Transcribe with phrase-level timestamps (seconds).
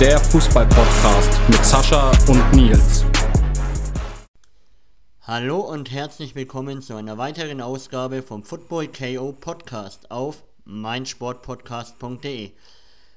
[0.00, 3.06] Der Fußball-Podcast mit Sascha und Nils.
[5.22, 12.50] Hallo und herzlich willkommen zu einer weiteren Ausgabe vom Football KO Podcast auf meinsportpodcast.de.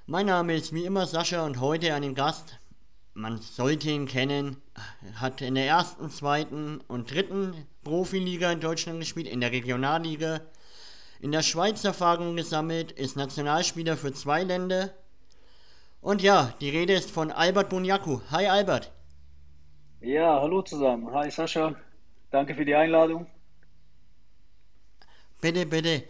[0.05, 2.57] Mein Name ist wie immer Sascha und heute einen Gast.
[3.13, 4.55] Man sollte ihn kennen,
[5.15, 10.39] hat in der ersten, zweiten und dritten Profiliga in Deutschland gespielt, in der Regionalliga,
[11.19, 14.91] in der Schweiz Erfahrung gesammelt, ist Nationalspieler für zwei Länder.
[16.01, 18.21] Und ja, die Rede ist von Albert Bunyaku.
[18.31, 18.91] Hi Albert.
[19.99, 21.11] Ja, hallo zusammen.
[21.13, 21.75] Hi Sascha.
[22.31, 23.27] Danke für die Einladung.
[25.41, 26.03] Bitte, bitte.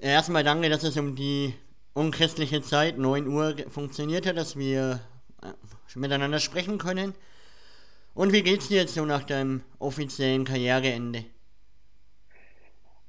[0.00, 1.54] Erstmal danke, dass es um die
[1.92, 5.00] unchristliche Zeit, 9 Uhr, funktioniert hat, dass wir
[5.42, 5.52] äh,
[5.96, 7.14] miteinander sprechen können.
[8.14, 11.24] Und wie geht's dir jetzt so nach deinem offiziellen Karriereende?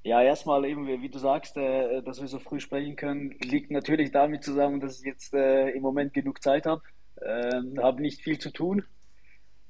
[0.03, 4.11] Ja, erstmal eben, wie du sagst, äh, dass wir so früh sprechen können, liegt natürlich
[4.11, 6.81] damit zusammen, dass ich jetzt äh, im Moment genug Zeit habe.
[7.21, 8.83] Ähm, habe nicht viel zu tun.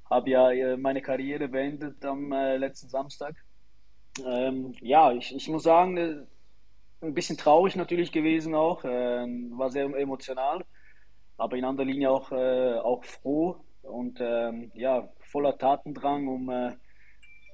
[0.10, 3.36] Habe ja äh, meine Karriere beendet am äh, letzten Samstag.
[4.26, 6.26] Ähm, ja, ich, ich muss sagen, äh,
[7.02, 8.84] ein bisschen traurig natürlich gewesen auch.
[8.86, 10.66] Ähm, war sehr emotional.
[11.38, 16.76] Aber in anderer Linie auch, äh, auch froh und ähm, ja, voller Tatendrang, um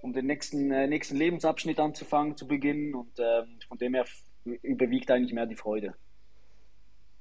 [0.02, 2.95] um den nächsten, äh, nächsten Lebensabschnitt anzufangen, zu beginnen.
[2.95, 4.06] Und äh, von dem her
[4.61, 5.95] überwiegt eigentlich mehr die Freude.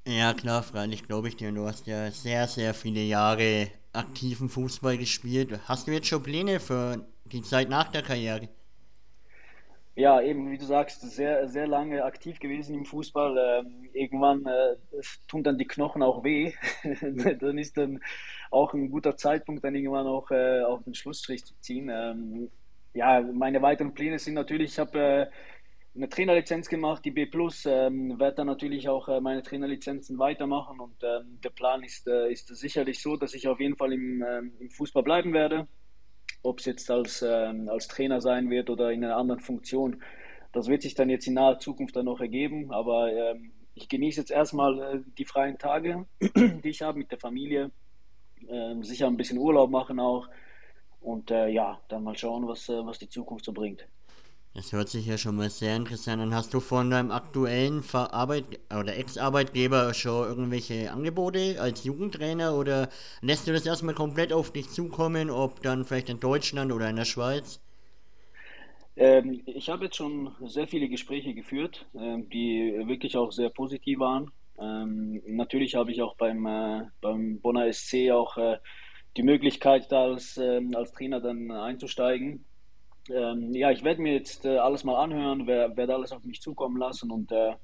[0.07, 1.53] Ja, klar, freilich glaube ich dir.
[1.53, 5.59] Du hast ja sehr, sehr viele Jahre aktiven Fußball gespielt.
[5.67, 8.49] Hast du jetzt schon Pläne für die Zeit nach der Karriere?
[9.97, 13.37] Ja, eben, wie du sagst, sehr, sehr lange aktiv gewesen im Fußball.
[13.37, 14.77] Ähm, irgendwann äh,
[15.27, 16.53] tun dann die Knochen auch weh.
[17.41, 18.01] dann ist dann
[18.53, 21.91] auch ein guter Zeitpunkt, dann irgendwann auch äh, auf den Schlussstrich zu ziehen.
[21.93, 22.49] Ähm,
[22.95, 25.27] ja, meine weiteren Pläne sind natürlich, ich habe äh,
[25.95, 27.29] eine Trainerlizenz gemacht, die B+,
[27.67, 32.31] ähm, werde dann natürlich auch äh, meine Trainerlizenzen weitermachen und ähm, der Plan ist, äh,
[32.31, 35.67] ist sicherlich so, dass ich auf jeden Fall im, ähm, im Fußball bleiben werde,
[36.43, 40.03] ob es jetzt als, ähm, als Trainer sein wird oder in einer anderen Funktion.
[40.53, 44.21] Das wird sich dann jetzt in naher Zukunft dann noch ergeben, aber ähm, ich genieße
[44.21, 47.71] jetzt erstmal äh, die freien Tage, die ich habe mit der Familie,
[48.49, 50.29] ähm, sicher ein bisschen Urlaub machen auch,
[51.01, 53.87] und äh, ja, dann mal schauen, was, äh, was die Zukunft so bringt.
[54.55, 56.35] Das hört sich ja schon mal sehr interessant an.
[56.35, 58.45] Hast du von deinem aktuellen Arbeit
[58.77, 62.89] oder Ex-Arbeitgeber schon irgendwelche Angebote als Jugendtrainer oder
[63.21, 66.97] lässt du das erstmal komplett auf dich zukommen, ob dann vielleicht in Deutschland oder in
[66.97, 67.61] der Schweiz?
[68.97, 74.01] Ähm, ich habe jetzt schon sehr viele Gespräche geführt, ähm, die wirklich auch sehr positiv
[74.01, 74.33] waren.
[74.59, 78.59] Ähm, natürlich habe ich auch beim, äh, beim Bonner SC auch äh,
[79.19, 82.45] die Möglichkeit, da als, ähm, als Trainer dann einzusteigen.
[83.11, 86.77] Ähm, ja, ich werde mir jetzt äh, alles mal anhören, werde alles auf mich zukommen
[86.77, 87.55] lassen und äh,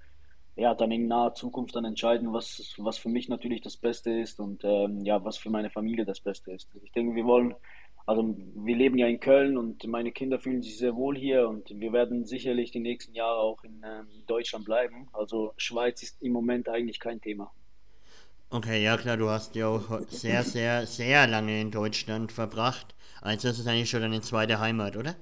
[0.56, 4.40] ja, dann in naher Zukunft dann entscheiden, was, was für mich natürlich das Beste ist
[4.40, 6.68] und ähm, ja, was für meine Familie das Beste ist.
[6.82, 7.54] Ich denke, wir wollen,
[8.06, 11.70] also wir leben ja in Köln und meine Kinder fühlen sich sehr wohl hier und
[11.70, 15.08] wir werden sicherlich die nächsten Jahre auch in, äh, in Deutschland bleiben.
[15.12, 17.52] Also Schweiz ist im Moment eigentlich kein Thema.
[18.54, 22.94] Okay, ja klar, du hast ja auch sehr, sehr, sehr lange in Deutschland verbracht.
[23.20, 25.16] Also das ist eigentlich schon deine zweite Heimat, oder?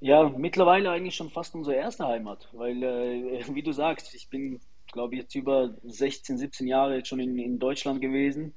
[0.00, 4.58] Ja, mittlerweile eigentlich schon fast unsere erste Heimat, weil, äh, wie du sagst, ich bin,
[4.90, 8.54] glaube ich, jetzt über 16, 17 Jahre jetzt schon in, in Deutschland gewesen,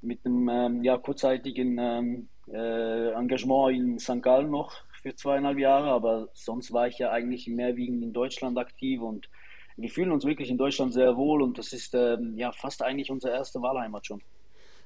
[0.00, 4.20] mit einem ähm, ja, kurzzeitigen ähm, äh, Engagement in St.
[4.22, 8.58] Gallen noch für zweieinhalb Jahre, aber sonst war ich ja eigentlich mehr wiegend in Deutschland
[8.58, 9.28] aktiv und
[9.76, 13.10] wir fühlen uns wirklich in Deutschland sehr wohl und das ist ähm, ja fast eigentlich
[13.10, 14.22] unsere erste Wahlheimat schon.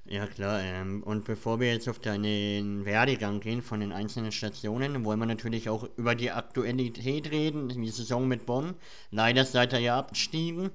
[0.09, 5.05] Ja klar, ähm, und bevor wir jetzt auf deinen Werdegang gehen von den einzelnen Stationen,
[5.05, 8.75] wollen wir natürlich auch über die Aktualität reden, die Saison mit Bonn.
[9.11, 10.71] Leider seid ihr ja abgestiegen.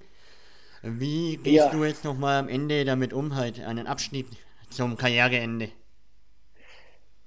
[0.84, 1.70] Wie gehst ja.
[1.70, 4.26] du jetzt nochmal am Ende damit um, halt einen Abstieg
[4.70, 5.70] zum Karriereende?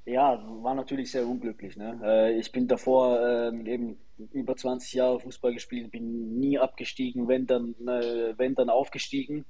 [0.05, 1.77] Ja, war natürlich sehr unglücklich.
[1.77, 1.99] Ne?
[2.05, 3.97] Äh, ich bin davor ähm, eben
[4.33, 9.45] über 20 Jahre Fußball gespielt, bin nie abgestiegen, wenn dann, äh, wenn dann aufgestiegen.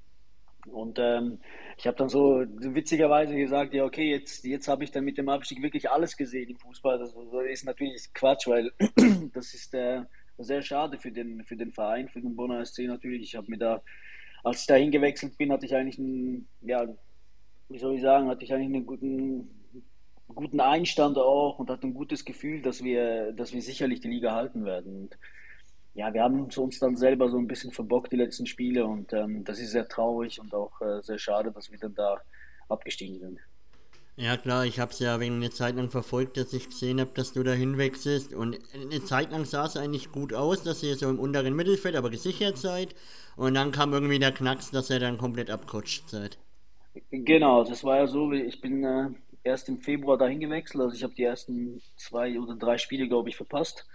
[0.66, 1.38] Und ähm,
[1.76, 5.28] ich habe dann so witzigerweise gesagt, ja okay, jetzt, jetzt habe ich dann mit dem
[5.28, 6.99] Abstieg wirklich alles gesehen im Fußball.
[6.99, 7.14] Das,
[7.50, 8.72] ist natürlich Quatsch, weil
[9.34, 10.02] das ist äh,
[10.38, 13.22] sehr schade für den, für den Verein, für den Bonner SC natürlich.
[13.22, 13.82] Ich habe mir da,
[14.43, 16.87] als ich dahin gewechselt bin, hatte ich eigentlich einen, ja,
[17.69, 19.63] wie soll ich sagen, hatte ich eigentlich einen guten
[20.28, 24.34] guten Einstand auch und hat ein gutes Gefühl, dass wir, dass wir sicherlich die Liga
[24.34, 25.02] halten werden.
[25.02, 25.18] Und
[25.94, 28.86] ja, wir haben uns dann selber so ein bisschen verbockt, die letzten Spiele.
[28.86, 32.20] Und ähm, das ist sehr traurig und auch äh, sehr schade, dass wir dann da
[32.68, 33.38] abgestiegen sind.
[34.16, 37.10] Ja klar, ich habe es ja wegen einer Zeit lang verfolgt, dass ich gesehen habe,
[37.14, 38.32] dass du da hinwechselst.
[38.32, 41.96] Und eine Zeit lang sah es eigentlich gut aus, dass ihr so im unteren Mittelfeld
[41.96, 42.94] aber gesichert seid.
[43.36, 46.38] Und dann kam irgendwie der Knacks, dass ihr dann komplett abgerutscht seid.
[47.10, 49.10] Genau, das war ja so, ich bin äh,
[49.44, 53.29] erst im Februar dahin gewechselt, also ich habe die ersten zwei oder drei Spiele, glaube
[53.29, 53.87] ich, verpasst.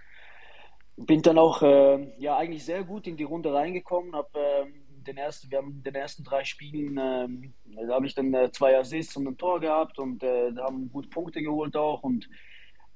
[0.96, 4.66] Bin dann auch äh, ja eigentlich sehr gut in die Runde reingekommen, habe äh,
[5.04, 8.78] den ersten, wir haben den ersten drei Spielen, äh, da habe ich dann äh, zwei
[8.78, 12.30] Assists und ein Tor gehabt und äh, haben gut Punkte geholt auch und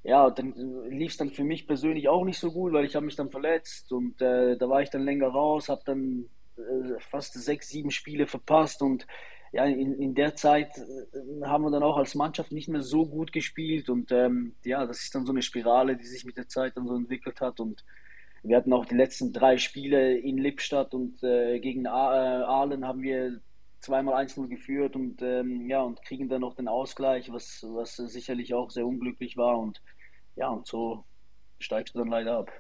[0.04, 2.96] ja, dann äh, lief es dann für mich persönlich auch nicht so gut, weil ich
[2.96, 6.26] habe mich dann verletzt und da war ich dann länger raus, habe dann
[7.00, 9.08] fast sechs, sieben Spiele verpasst und
[9.54, 13.06] ja, in, in der Zeit äh, haben wir dann auch als Mannschaft nicht mehr so
[13.06, 16.48] gut gespielt und ähm, ja, das ist dann so eine Spirale, die sich mit der
[16.50, 17.86] Zeit dann so entwickelt hat und
[18.42, 23.40] wir hatten auch die letzten drei Spiele in Lippstadt und äh, gegen Aalen haben wir
[23.80, 28.56] zweimal 1-0 geführt und ähm, ja und kriegen dann noch den Ausgleich, was, was sicherlich
[28.56, 29.82] auch sehr unglücklich war und
[30.36, 31.06] ja und so
[31.60, 32.52] steigst du dann leider ab.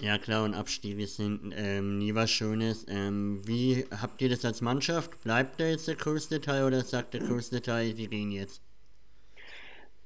[0.00, 2.84] Ja klar, und Abstiege sind ähm, nie was Schönes.
[2.88, 5.22] Ähm, wie habt ihr das als Mannschaft?
[5.22, 8.60] Bleibt da jetzt der größte Teil oder sagt der größte Teil, die gehen jetzt?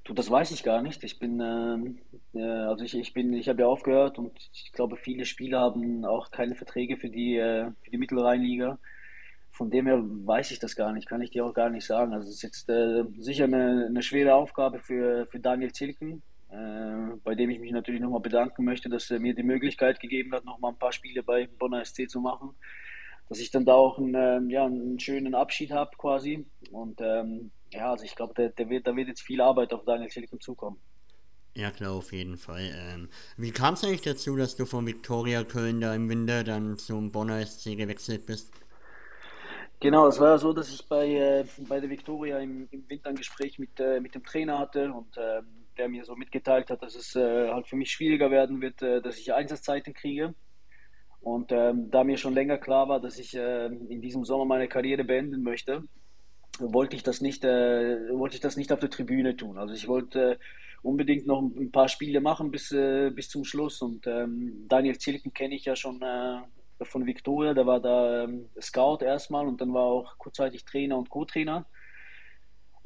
[0.04, 1.04] Du, das weiß ich gar nicht.
[1.04, 1.98] Ich bin, ähm,
[2.34, 6.04] äh, also ich, ich bin, ich habe ja aufgehört und ich glaube, viele Spieler haben
[6.04, 8.78] auch keine Verträge für die, äh, für die Mittelrheinliga.
[9.50, 12.12] Von dem her weiß ich das gar nicht, kann ich dir auch gar nicht sagen.
[12.12, 17.34] Also es ist jetzt äh, sicher eine, eine schwere Aufgabe für, für Daniel Zilken, bei
[17.34, 20.72] dem ich mich natürlich nochmal bedanken möchte, dass er mir die Möglichkeit gegeben hat, nochmal
[20.72, 22.54] ein paar Spiele bei Bonner SC zu machen.
[23.28, 26.46] Dass ich dann da auch einen, ähm, ja, einen schönen Abschied habe quasi.
[26.72, 29.84] Und ähm, ja, also ich glaube, der, der wird, da wird jetzt viel Arbeit auf
[29.84, 30.78] Daniel Silicon zukommen.
[31.54, 32.70] Ja, klar, auf jeden Fall.
[32.72, 36.78] Ähm, wie kam es eigentlich dazu, dass du von Viktoria Köln da im Winter dann
[36.78, 38.52] zum Bonner SC gewechselt bist?
[39.80, 43.10] Genau, es war ja so, dass ich bei, äh, bei der Viktoria im, im Winter
[43.10, 46.82] ein Gespräch mit, äh, mit dem Trainer hatte und ähm, der mir so mitgeteilt hat,
[46.82, 50.34] dass es äh, halt für mich schwieriger werden wird, äh, dass ich Einsatzzeiten kriege.
[51.20, 54.68] Und ähm, da mir schon länger klar war, dass ich äh, in diesem Sommer meine
[54.68, 55.84] Karriere beenden möchte,
[56.58, 59.58] wollte ich das nicht, äh, wollte ich das nicht auf der Tribüne tun.
[59.58, 60.38] Also ich wollte
[60.82, 63.82] unbedingt noch ein paar Spiele machen bis, äh, bis zum Schluss.
[63.82, 66.38] Und ähm, Daniel Zilken kenne ich ja schon äh,
[66.84, 71.10] von Victoria, der war da ähm, Scout erstmal und dann war auch kurzzeitig Trainer und
[71.10, 71.66] Co-Trainer.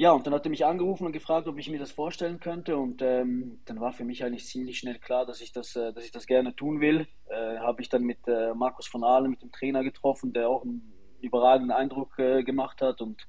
[0.02, 2.76] Ja, und dann hat er mich angerufen und gefragt, ob ich mir das vorstellen könnte.
[2.76, 6.04] Und ähm, dann war für mich eigentlich ziemlich schnell klar, dass ich das, äh, dass
[6.04, 7.06] ich das gerne tun will.
[7.26, 10.64] Äh, Habe ich dann mit äh, Markus von Aalen, mit dem Trainer getroffen, der auch
[10.64, 13.00] einen überragenden Eindruck äh, gemacht hat.
[13.00, 13.28] Und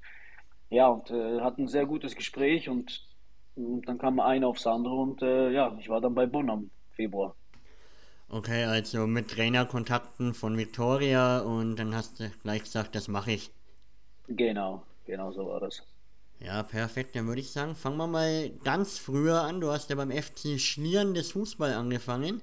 [0.71, 2.67] ja, und äh, hatten ein sehr gutes Gespräch.
[2.69, 3.07] Und,
[3.53, 4.95] und dann kam einer aufs andere.
[4.95, 7.35] Und äh, ja, ich war dann bei Bonn am Februar.
[8.29, 13.51] Okay, also mit Trainerkontakten von Victoria und dann hast du gleich gesagt, das mache ich.
[14.27, 15.92] Genau, genau so war das.
[16.43, 17.15] Ja, perfekt.
[17.15, 19.61] Dann würde ich sagen, fangen wir mal ganz früher an.
[19.61, 22.41] Du hast ja beim FC Schlieren des Fußball angefangen.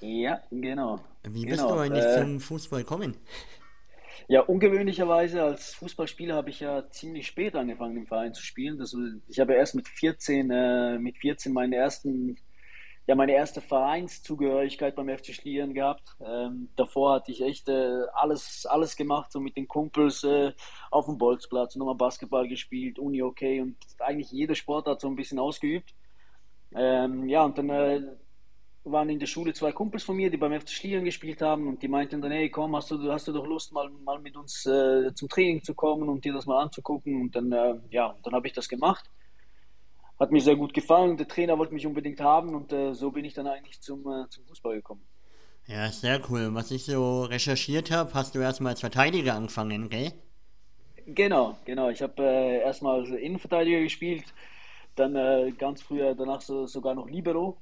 [0.00, 1.00] Ja, genau.
[1.24, 1.50] Wie genau.
[1.50, 3.16] bist du eigentlich äh, zum Fußball gekommen?
[4.28, 8.78] Ja, ungewöhnlicherweise als Fußballspieler habe ich ja ziemlich spät angefangen im Verein zu spielen.
[8.78, 8.96] Das,
[9.28, 12.38] ich habe erst mit 14, äh, mit 14 meinen ersten
[13.10, 16.14] ja meine erste Vereinszugehörigkeit beim FC Schlieren gehabt.
[16.24, 20.52] Ähm, davor hatte ich echt äh, alles, alles gemacht, so mit den Kumpels äh,
[20.92, 25.40] auf dem Bolzplatz, nochmal Basketball gespielt, Uni okay und eigentlich jede Sportart so ein bisschen
[25.40, 25.92] ausgeübt.
[26.72, 28.00] Ähm, ja, und dann äh,
[28.84, 31.82] waren in der Schule zwei Kumpels von mir, die beim FC Schlieren gespielt haben und
[31.82, 34.66] die meinten dann, hey komm, hast du, hast du doch Lust, mal, mal mit uns
[34.66, 38.34] äh, zum Training zu kommen und dir das mal anzugucken und dann, äh, ja, dann
[38.34, 39.10] habe ich das gemacht
[40.20, 41.16] hat mir sehr gut gefallen.
[41.16, 44.28] Der Trainer wollte mich unbedingt haben und äh, so bin ich dann eigentlich zum, äh,
[44.28, 45.02] zum Fußball gekommen.
[45.66, 46.50] Ja, sehr cool.
[46.52, 50.12] Was ich so recherchiert habe, hast du erstmal als Verteidiger angefangen, gell?
[51.06, 51.88] Genau, genau.
[51.88, 54.24] Ich habe äh, erstmal als Innenverteidiger gespielt,
[54.94, 57.56] dann äh, ganz früher danach so, sogar noch Libero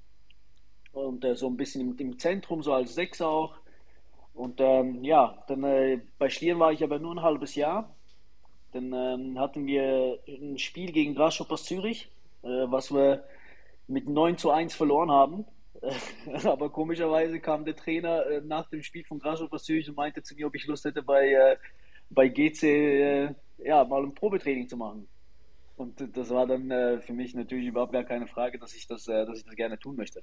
[0.93, 3.55] und äh, so ein bisschen im, im, Zentrum, so als Sechser auch.
[4.35, 7.95] Und ähm, ja, dann äh, bei Schlieren war ich aber nur ein halbes Jahr.
[8.73, 12.11] Dann ähm, hatten wir ein Spiel gegen Grasshoppers Zürich
[12.49, 13.25] was wir
[13.87, 15.45] mit 9 zu 1 verloren haben.
[16.45, 20.35] Aber komischerweise kam der Trainer äh, nach dem Spiel von Grasshopper Zürich und meinte zu
[20.35, 21.57] mir, ob ich Lust hätte, bei, äh,
[22.11, 25.09] bei GC ja, mal ein Probetraining zu machen.
[25.77, 29.39] Und das war dann für mich natürlich überhaupt gar keine Frage, dass ich das, dass
[29.39, 30.23] ich das gerne tun möchte.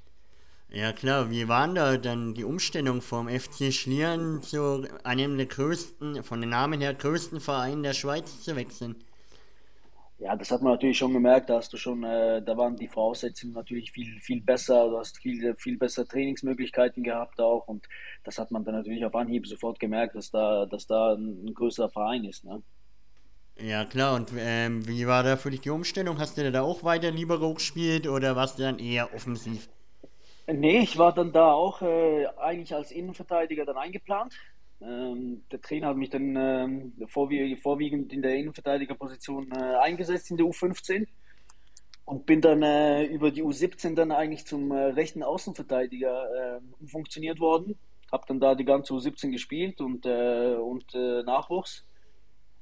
[0.70, 6.24] Ja klar, wie waren da dann die Umstellung vom FC Schlieren zu einem der größten,
[6.24, 8.96] von den Namen her größten Vereinen der Schweiz zu wechseln?
[10.26, 11.52] Ja, das hat man natürlich schon gemerkt.
[11.52, 14.90] Da hast du schon, äh, da waren die Voraussetzungen natürlich viel, viel besser.
[14.90, 17.68] Du hast viel, viel bessere Trainingsmöglichkeiten gehabt auch.
[17.68, 17.88] Und
[18.24, 21.54] das hat man dann natürlich auf Anhieb sofort gemerkt, dass da, dass da ein, ein
[21.54, 22.44] größerer Verein ist.
[22.44, 22.64] Ne?
[23.60, 24.16] Ja, klar.
[24.16, 26.18] Und ähm, wie war da für dich die Umstellung?
[26.18, 29.70] Hast du da auch weiter Libero gespielt oder warst du dann eher offensiv?
[30.48, 34.34] Nee, ich war dann da auch äh, eigentlich als Innenverteidiger dann eingeplant.
[34.82, 40.38] Ähm, der Trainer hat mich dann ähm, vorwie vorwiegend in der Innenverteidigerposition äh, eingesetzt in
[40.38, 41.08] der U15
[42.06, 47.40] und bin dann äh, über die U17 dann eigentlich zum äh, rechten Außenverteidiger äh, umfunktioniert
[47.40, 47.78] worden.
[48.12, 51.86] Habe dann da die ganze U17 gespielt und, äh, und äh, Nachwuchs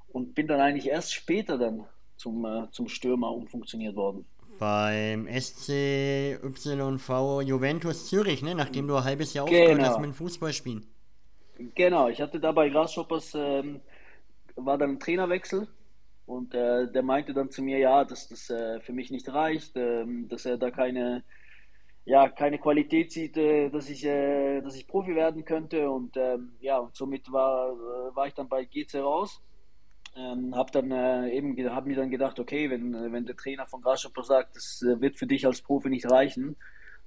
[0.08, 4.26] und bin dann eigentlich erst später dann zum, äh, zum Stürmer umfunktioniert worden.
[4.60, 8.56] Beim SC YV Juventus Zürich, ne?
[8.56, 9.90] nachdem du ein halbes Jahr aufgehört Genau.
[9.90, 10.86] hast mit dem Fußballspielen.
[11.58, 13.82] Genau, ich hatte da bei Grasshoppers, ähm,
[14.56, 15.68] war dann ein Trainerwechsel
[16.26, 19.76] und äh, der meinte dann zu mir, ja, dass das äh, für mich nicht reicht,
[19.78, 21.24] ähm, dass er da keine,
[22.06, 26.54] ja, keine Qualität sieht, äh, dass ich, äh, dass ich Profi werden könnte und ähm,
[26.60, 29.42] ja, und somit war, äh, war ich dann bei GC raus.
[30.16, 33.82] Ähm, hab dann äh, eben hab mir dann gedacht, okay, wenn, wenn der Trainer von
[33.82, 36.56] Grasshopper sagt, das wird für dich als Profi nicht reichen,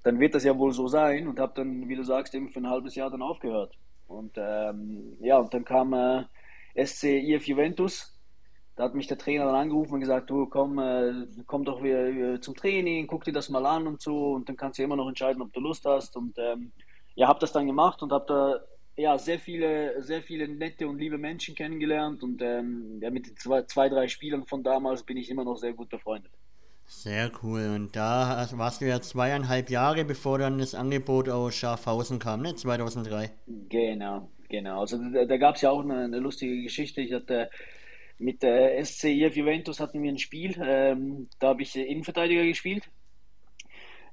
[0.02, 2.60] dann wird das ja wohl so sein und habe dann, wie du sagst, eben für
[2.60, 3.76] ein halbes Jahr dann aufgehört.
[4.06, 6.24] Und ähm, ja, und dann kam äh,
[6.84, 8.12] SC IF Juventus.
[8.76, 12.40] Da hat mich der Trainer dann angerufen und gesagt, du komm, äh, komm doch wieder
[12.40, 15.08] zum Training, guck dir das mal an und so und dann kannst du immer noch
[15.08, 16.16] entscheiden, ob du Lust hast.
[16.16, 16.72] Und ähm,
[17.14, 18.60] ja, habe das dann gemacht und habe da
[18.96, 23.62] ja sehr viele, sehr viele nette und liebe Menschen kennengelernt und ähm, ja, mit zwei,
[23.62, 26.32] zwei, drei Spielern von damals bin ich immer noch sehr gut befreundet.
[26.86, 27.72] Sehr cool.
[27.74, 32.54] Und da warst du ja zweieinhalb Jahre, bevor dann das Angebot aus Schaffhausen kam, ne?
[32.54, 33.30] 2003.
[33.68, 34.80] Genau, genau.
[34.80, 37.00] Also da, da gab es ja auch eine, eine lustige Geschichte.
[37.00, 37.50] Ich hatte
[38.18, 42.88] mit der SC Juventus hatten wir ein Spiel, ähm, da habe ich äh, Innenverteidiger gespielt.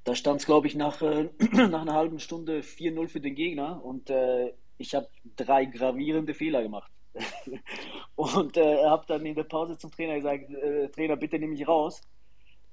[0.04, 3.84] Da stand es, glaube ich, nach, äh, nach einer halben Stunde 4-0 für den Gegner
[3.84, 6.92] und äh, ich habe drei gravierende Fehler gemacht.
[8.16, 11.68] und äh, habe dann in der Pause zum Trainer gesagt, äh, Trainer, bitte nimm mich
[11.68, 12.02] raus.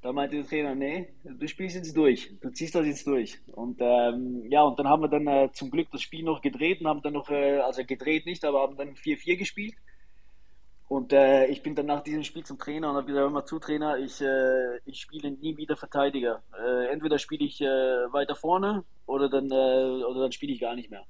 [0.02, 3.38] Da meinte der Trainer, nee, du spielst jetzt durch, du ziehst das jetzt durch.
[3.52, 6.80] Und ähm, ja, und dann haben wir dann äh, zum Glück das Spiel noch gedreht
[6.80, 9.75] und haben dann noch, äh, also gedreht nicht, aber haben dann 4-4 gespielt.
[10.88, 13.45] Und äh, ich bin dann nach diesem Spiel zum Trainer und habe gesagt, hör mal
[13.45, 16.42] zu, Trainer, ich, äh, ich spiele nie wieder Verteidiger.
[16.59, 20.90] Äh, entweder spiele ich äh, weiter vorne oder dann, oder dann spiele ich gar nicht
[20.90, 21.04] mehr.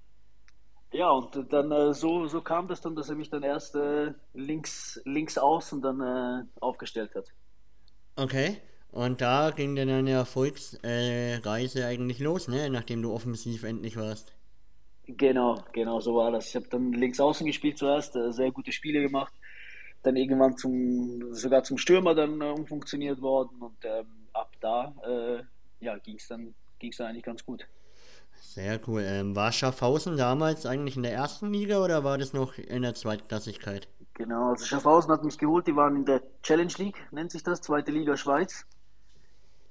[0.93, 3.79] Ja, und dann so, so kam das dann, dass er mich dann erst
[4.35, 7.27] links, links außen dann aufgestellt hat.
[8.17, 8.61] Okay.
[8.93, 12.69] Und da ging dann deine Erfolgsreise äh, eigentlich los, ne?
[12.71, 14.33] Nachdem du offensiv endlich warst.
[15.07, 16.49] Genau, genau, so war das.
[16.49, 19.33] Ich habe dann links außen gespielt zuerst, äh, sehr gute Spiele gemacht,
[20.03, 25.43] dann irgendwann zum, sogar zum Stürmer dann äh, umfunktioniert worden und ähm, ab da äh,
[25.85, 27.67] ja, ging es dann, ging's dann eigentlich ganz gut.
[28.41, 29.03] Sehr cool.
[29.05, 32.95] Ähm, war Schaffhausen damals eigentlich in der ersten Liga oder war das noch in der
[32.95, 33.89] Zweitklassigkeit?
[34.15, 37.61] Genau, also Schaffhausen hat mich geholt, die waren in der Challenge League, nennt sich das,
[37.61, 38.67] zweite Liga Schweiz.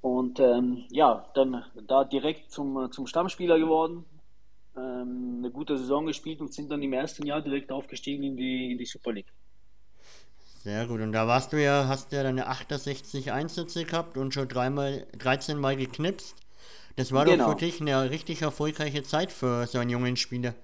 [0.02, 4.06] Und ähm, ja, dann da direkt zum, zum Stammspieler geworden,
[4.78, 8.72] ähm, eine gute Saison gespielt und sind dann im ersten Jahr direkt aufgestiegen in die,
[8.72, 9.34] in die Super League.
[10.64, 11.00] Sehr gut.
[11.02, 15.58] Und da warst du ja, hast ja deine 68 Einsätze gehabt und schon dreimal, 13
[15.58, 16.36] Mal geknipst.
[16.96, 17.44] Das war doch Genau.
[17.44, 20.56] für dich eine richtig erfolgreiche Zeit für so einen jungen Spieler.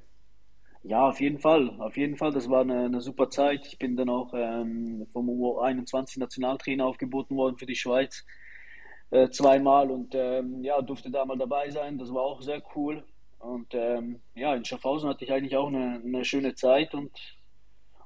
[0.84, 2.32] Ja, auf jeden Fall, auf jeden Fall.
[2.32, 3.65] Das war eine, eine super Zeit.
[3.68, 8.24] Ich bin dann auch ähm, vom U21 Nationaltrainer aufgeboten worden für die Schweiz
[9.12, 11.98] äh, zweimal und ähm, ja, durfte da mal dabei sein.
[11.98, 13.04] Das war auch sehr cool.
[13.40, 17.12] Und ähm, ja, in Schaffhausen hatte ich eigentlich auch eine, eine schöne Zeit und,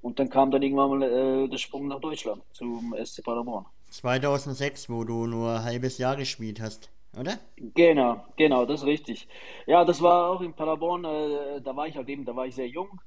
[0.02, 3.66] und dann kam dann irgendwann mal äh, der Sprung nach Deutschland zum SC Paderborn.
[3.90, 7.40] 2006, wo du nur ein halbes Jahr gespielt hast, oder?
[7.56, 9.28] Genau, genau, das ist richtig.
[9.66, 12.56] Ja, das war auch in Paderborn, äh, da war ich halt eben, da war ich
[12.56, 13.00] sehr jung,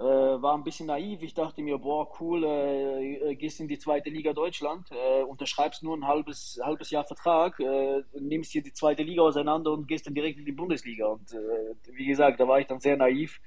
[0.00, 1.22] äh, war ein bisschen naiv.
[1.22, 5.82] Ich dachte mir, boah, cool, äh, äh, gehst in die zweite Liga Deutschland, äh, unterschreibst
[5.82, 10.06] nur ein halbes, halbes Jahr Vertrag, äh, nimmst hier die zweite Liga auseinander und gehst
[10.06, 11.06] dann direkt in die Bundesliga.
[11.06, 13.40] Und äh, wie gesagt, da war ich dann sehr naiv.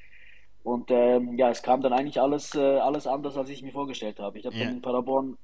[0.62, 4.38] Und ähm, ja, es kam dann eigentlich alles, alles anders, als ich mir vorgestellt habe.
[4.38, 4.66] Ich habe Ja.
[4.66, 5.38] dann in Paderborn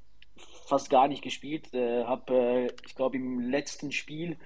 [0.68, 1.74] fast gar nicht gespielt.
[1.74, 4.38] Habe, ich glaube, im letzten Spiel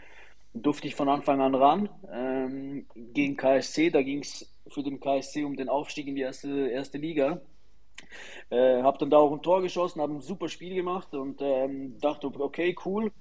[0.53, 3.89] durfte ich von Anfang an ran ähm, gegen KSC.
[3.89, 7.41] Da ging es für den KSC um den Aufstieg in die erste, erste Liga.
[8.49, 11.97] Äh, habe dann da auch ein Tor geschossen, habe ein super Spiel gemacht und ähm,
[11.99, 13.11] dachte, okay, cool.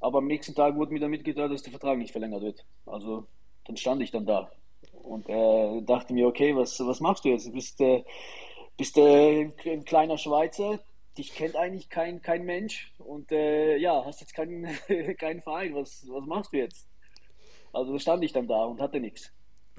[0.00, 2.64] Aber am nächsten Tag wurde mir dann mitgeteilt, dass der Vertrag nicht verlängert wird.
[2.86, 3.26] Also
[3.66, 4.50] dann stand ich dann da
[5.02, 7.46] und äh, dachte mir, okay, was, was machst du jetzt?
[7.46, 8.04] Du bist, äh,
[8.76, 10.80] bist äh, ein kleiner Schweizer,
[11.20, 14.66] dich kennt eigentlich kein, kein Mensch und äh, ja, hast jetzt keinen,
[15.18, 15.74] keinen Verein.
[15.74, 16.88] Was, was machst du jetzt?
[17.72, 19.32] Also stand ich dann da und hatte nichts.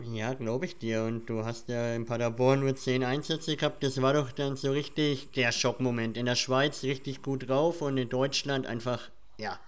[0.04, 1.04] Ja, glaube ich dir.
[1.04, 3.84] Und du hast ja in Paderborn nur 10 Einsätze gehabt.
[3.84, 6.18] Das war doch dann so richtig der Schockmoment.
[6.18, 9.60] In der Schweiz richtig gut drauf und in Deutschland einfach, ja.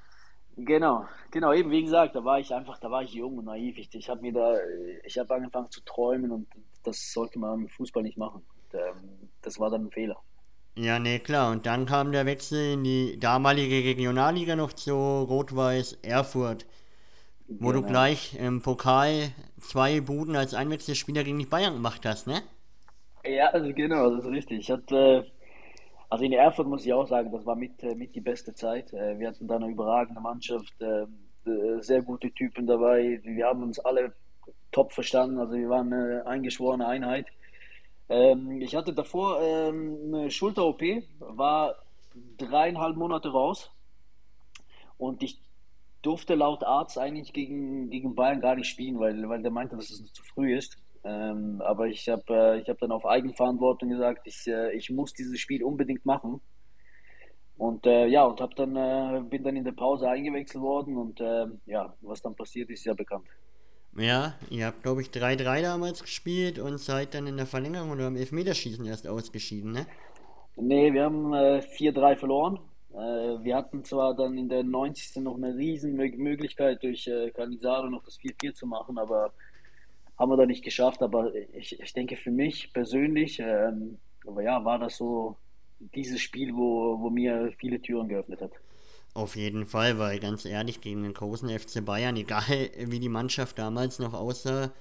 [0.55, 3.77] Genau, genau, eben wie gesagt, da war ich einfach, da war ich jung und naiv.
[3.77, 4.55] Ich, ich habe mir da,
[5.03, 6.47] ich habe angefangen zu träumen und
[6.83, 8.43] das sollte man im Fußball nicht machen.
[8.71, 10.21] Und, ähm, das war dann ein Fehler.
[10.75, 11.51] Ja, nee, klar.
[11.51, 16.65] Und dann kam der Wechsel in die damalige Regionalliga noch zu Rot-Weiß Erfurt,
[17.59, 17.83] wo du Genau.
[17.83, 22.43] gleich im Pokal zwei Buden als Einwechselspieler gegen die Bayern gemacht hast, ne?
[23.25, 24.59] Ja, also genau, das ist richtig.
[24.59, 25.25] Ich hatte,
[26.09, 28.93] also in Erfurt muss ich auch sagen, das war mit, äh, mit die beste Zeit.
[28.93, 31.03] Äh, Wir hatten da eine überragende Mannschaft, äh,
[31.49, 33.21] äh, sehr gute Typen dabei.
[33.23, 34.13] Wir haben uns alle
[34.71, 37.27] top verstanden, also wir waren eine eingeschworene Einheit.
[38.09, 40.81] Ähm, ich hatte davor ähm, eine Schulter-OP,
[41.19, 41.75] war
[42.37, 43.71] dreieinhalb Monate raus
[44.97, 45.39] und ich
[46.01, 49.89] durfte laut Arzt eigentlich gegen, gegen Bayern gar nicht spielen, weil, weil der meinte, dass
[49.89, 50.77] es zu früh ist.
[51.05, 55.39] Ähm, aber ich habe äh, hab dann auf Eigenverantwortung gesagt, ich, äh, ich muss dieses
[55.39, 56.41] Spiel unbedingt machen.
[57.57, 61.19] Und äh, ja, und hab dann, äh, bin dann in der Pause eingewechselt worden und
[61.21, 63.25] äh, ja, was dann passiert ist ja bekannt.
[63.97, 68.05] Ja, ihr habt, glaube ich, 3-3 damals gespielt und seid dann in der Verlängerung oder
[68.07, 69.87] im Elfmeterschießen erst ausgeschieden, ne?
[70.55, 72.59] Nee, wir haben äh, 4-3 verloren.
[72.91, 72.95] Äh,
[73.43, 75.19] wir hatten zwar dann in der 90.
[75.21, 79.33] noch eine riesen Mö- Möglichkeit durch äh, Cannizaro noch das 4-4 zu machen, aber
[80.17, 81.01] haben wir da nicht geschafft.
[81.03, 85.37] Aber ich, ich denke für mich persönlich, ähm, aber ja, war das so
[85.79, 88.53] dieses Spiel, wo, wo mir viele Türen geöffnet hat.
[89.15, 93.59] Auf jeden Fall, weil ganz ehrlich, gegen den großen FC Bayern, egal wie die Mannschaft
[93.59, 94.71] damals noch aussah,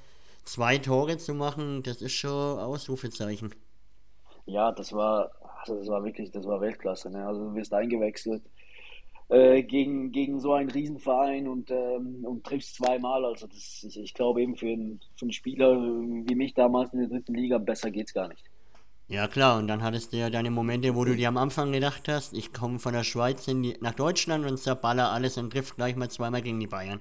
[0.44, 3.54] zwei Tore zu machen, das ist schon Ausrufezeichen.
[4.46, 7.10] Ja, das war, also das war wirklich, das war Weltklasse.
[7.10, 7.26] Ne?
[7.26, 8.42] Also du wirst eingewechselt
[9.28, 13.24] äh, gegen, gegen so einen Riesenverein und, ähm, und triffst zweimal.
[13.24, 17.00] Also das, ich, ich glaube eben für einen, für einen Spieler wie mich damals in
[17.00, 18.44] der dritten Liga, besser geht's gar nicht.
[19.12, 22.08] Ja klar, und dann hattest du ja deine Momente, wo du dir am Anfang gedacht
[22.08, 25.76] hast, ich komme von der Schweiz in die, nach Deutschland und zerballer alles und trifft
[25.76, 26.98] gleich mal zweimal gegen die Bayern.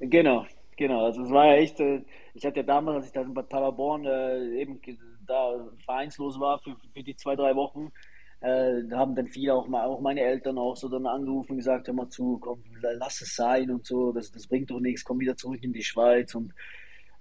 [0.00, 0.46] Genau,
[0.76, 1.04] genau.
[1.04, 2.02] Also es war ja echt, äh,
[2.34, 4.80] ich hatte ja damals, als ich dann bei Paderborn äh, eben
[5.28, 7.92] da vereinslos war für, für die zwei, drei Wochen,
[8.40, 11.58] äh, da haben dann viele, auch, mal, auch meine Eltern auch so dann angerufen und
[11.58, 15.04] gesagt, hör mal zu, komm, lass es sein und so, das, das bringt doch nichts,
[15.04, 16.52] komm wieder zurück in die Schweiz und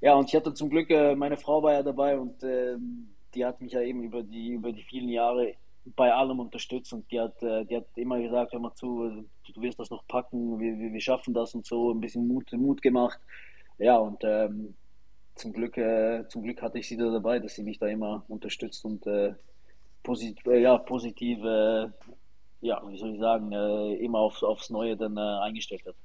[0.01, 3.45] ja, und ich hatte zum Glück, äh, meine Frau war ja dabei und ähm, die
[3.45, 5.55] hat mich ja eben über die, über die vielen Jahre
[5.95, 9.51] bei allem unterstützt und die hat, äh, die hat immer gesagt, hör mal zu, äh,
[9.53, 12.51] du wirst das noch packen, wir, wir, wir schaffen das und so, ein bisschen Mut,
[12.53, 13.19] Mut gemacht.
[13.77, 14.75] Ja, und ähm,
[15.35, 18.25] zum Glück, äh, zum Glück hatte ich sie da dabei, dass sie mich da immer
[18.27, 19.33] unterstützt und äh,
[20.03, 21.87] posit äh, ja, positiv, äh,
[22.61, 25.95] ja, wie soll ich sagen, äh, immer aufs, aufs Neue dann eingestellt hat.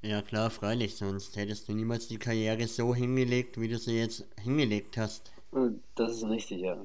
[0.00, 4.26] Ja klar, freilich, sonst hättest du niemals die Karriere so hingelegt, wie du sie jetzt
[4.40, 5.32] hingelegt hast.
[5.94, 6.76] Das ist richtig, ja.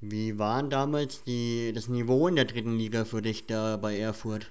[0.00, 4.50] Wie waren damals die, das Niveau in der dritten Liga für dich da bei Erfurt?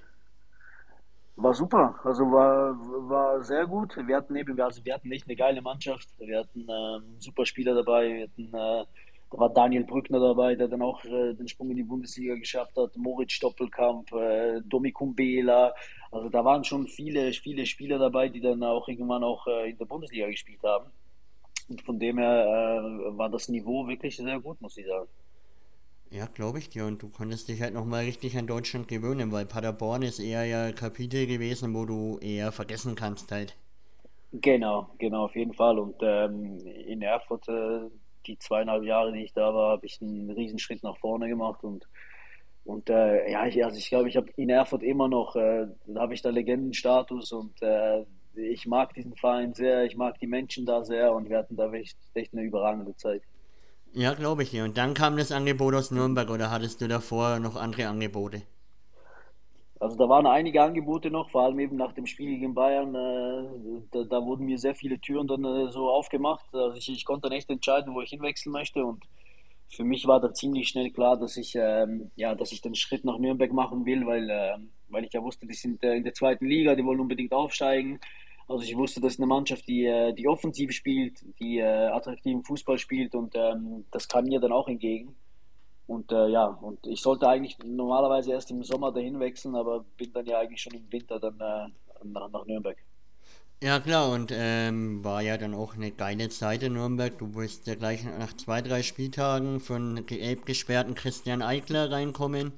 [1.36, 2.74] War super, also war,
[3.08, 3.96] war sehr gut.
[4.06, 6.08] Wir hatten eben, also wir hatten echt eine geile Mannschaft.
[6.18, 8.08] Wir hatten ähm, super Spieler dabei.
[8.08, 8.84] Wir hatten, äh,
[9.30, 12.76] da war Daniel Brückner dabei, der dann auch äh, den Sprung in die Bundesliga geschafft
[12.76, 12.96] hat.
[12.96, 15.74] Moritz Stoppelkamp, äh, Domi Kumbela.
[16.10, 19.78] Also da waren schon viele, viele Spieler dabei, die dann auch irgendwann auch äh, in
[19.78, 20.86] der Bundesliga gespielt haben.
[21.68, 25.08] Und von dem her äh, war das Niveau wirklich sehr gut, muss ich sagen.
[26.10, 26.86] Ja, glaube ich dir.
[26.86, 30.72] Und du konntest dich halt nochmal richtig an Deutschland gewöhnen, weil Paderborn ist eher ja
[30.72, 33.56] Kapitel gewesen, wo du eher vergessen kannst halt.
[34.32, 35.78] Genau, genau, auf jeden Fall.
[35.78, 37.90] Und ähm, in Erfurt, äh,
[38.26, 41.64] die zweieinhalb Jahre, die ich da war, habe ich einen Riesenschritt nach vorne gemacht.
[41.64, 41.88] Und,
[42.64, 46.00] und äh, ja, ich, also ich glaube, ich habe in Erfurt immer noch, äh, da
[46.02, 48.04] habe ich da Legendenstatus und äh,
[48.36, 51.72] ich mag diesen Verein sehr, ich mag die Menschen da sehr und wir hatten da
[51.72, 53.22] echt, echt eine überragende Zeit.
[53.92, 54.64] Ja, glaube ich dir.
[54.64, 58.42] Und dann kam das Angebot aus Nürnberg oder hattest du davor noch andere Angebote?
[59.78, 62.94] Also da waren einige Angebote noch, vor allem eben nach dem Spiel gegen Bayern.
[62.94, 66.46] Äh, da, da wurden mir sehr viele Türen dann äh, so aufgemacht.
[66.52, 68.84] Also ich, ich konnte dann echt entscheiden, wo ich hinwechseln möchte.
[68.84, 69.04] Und
[69.68, 73.04] für mich war da ziemlich schnell klar, dass ich, ähm, ja, dass ich den Schritt
[73.04, 76.14] nach Nürnberg machen will, weil, ähm, weil ich ja wusste, die sind äh, in der
[76.14, 78.00] zweiten Liga, die wollen unbedingt aufsteigen.
[78.48, 82.44] Also ich wusste, das ist eine Mannschaft, die, äh, die offensiv spielt, die äh, attraktiven
[82.44, 85.16] Fußball spielt und ähm, das kam mir dann auch entgegen.
[85.86, 90.12] Und äh, ja, und ich sollte eigentlich normalerweise erst im Sommer dahin wechseln, aber bin
[90.12, 91.68] dann ja eigentlich schon im Winter dann äh,
[92.04, 92.76] nach, nach Nürnberg.
[93.62, 97.16] Ja, klar, und ähm, war ja dann auch eine geile Zeit in Nürnberg.
[97.18, 102.52] Du bist ja gleich nach zwei, drei Spieltagen von gelb gesperrten Christian Eickler reinkommen.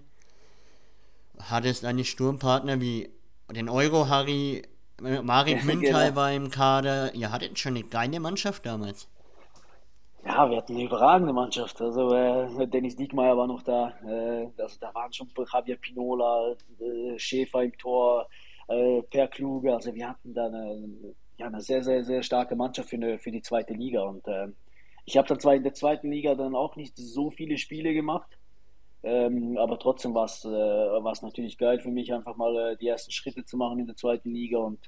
[1.39, 3.11] Hattest einen Sturmpartner wie
[3.55, 4.63] den Euro-Harry,
[5.01, 6.17] Marek Münthal Genau.
[6.17, 7.15] war im Kader.
[7.15, 9.09] Ihr hattet schon eine geile Mannschaft damals.
[10.25, 11.81] Ja, wir hatten eine überragende Mannschaft.
[11.81, 13.95] Also äh, Dennis Diekmeyer war noch da.
[14.05, 18.29] Äh, also da waren schon Javier Pinola, äh, Schäfer im Tor,
[18.69, 19.75] äh, Per Kluge.
[19.75, 23.31] Also wir hatten da eine, ja, eine sehr, sehr, sehr starke Mannschaft für, eine, für
[23.31, 24.03] die zweite Liga.
[24.03, 24.49] Und äh,
[25.05, 28.38] ich habe dann zwar in der zweiten Liga dann auch nicht so viele Spiele gemacht,
[29.03, 33.13] ähm, aber trotzdem war es äh, natürlich geil für mich, einfach mal äh, die ersten
[33.13, 34.79] Schritte zu machen in der zweiten Liga und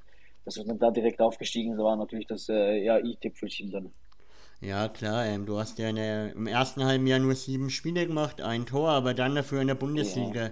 [0.45, 3.93] dass wir dann da direkt aufgestiegen sind, war natürlich das äh, ja, i-Tüpfelchen dann.
[4.61, 8.43] Ja, klar, ähm, du hast ja der, im ersten halben Jahr nur sieben Spiele gemacht,
[8.43, 10.51] ein Tor, aber dann dafür in der Bundesliga ja.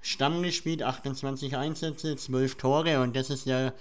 [0.00, 3.72] Stamm gespielt, 28 Einsätze, 12 Tore und das ist ja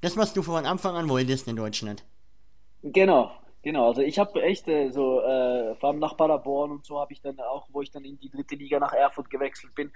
[0.00, 2.04] das, was du von Anfang an wolltest in Deutschland.
[2.82, 3.30] Genau,
[3.62, 3.88] genau.
[3.88, 7.20] Also ich habe echt äh, so, äh, vor allem nach Paderborn und so habe ich
[7.20, 9.92] dann auch, wo ich dann in die dritte Liga nach Erfurt gewechselt bin,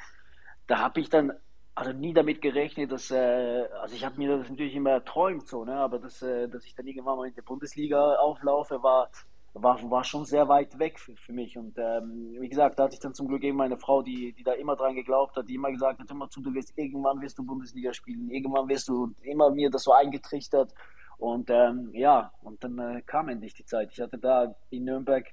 [0.66, 1.32] da habe ich dann
[1.74, 5.64] also nie damit gerechnet, dass, äh, also ich habe mir das natürlich immer erträumt so,
[5.64, 9.10] ne, aber dass, äh, dass ich dann irgendwann mal in der Bundesliga auflaufe, war,
[9.54, 11.56] war, war schon sehr weit weg für, für mich.
[11.56, 14.42] Und ähm, wie gesagt, da hatte ich dann zum Glück eben meine Frau, die, die
[14.42, 17.38] da immer dran geglaubt hat, die immer gesagt hat, immer zu, du wirst irgendwann wirst
[17.38, 20.74] du Bundesliga spielen, irgendwann wirst du immer mir das so eingetrichtert.
[21.22, 23.90] Und ähm, ja, und dann äh, kam endlich die Zeit.
[23.92, 25.24] Ich hatte da in Nürnberg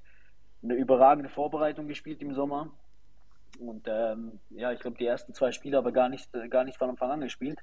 [0.62, 2.70] eine überragende Vorbereitung gespielt im Sommer
[3.58, 6.92] und ähm, ja, ich glaube, die ersten zwei Spiele aber gar nicht, gar nicht von
[6.92, 7.58] Anfang an gespielt.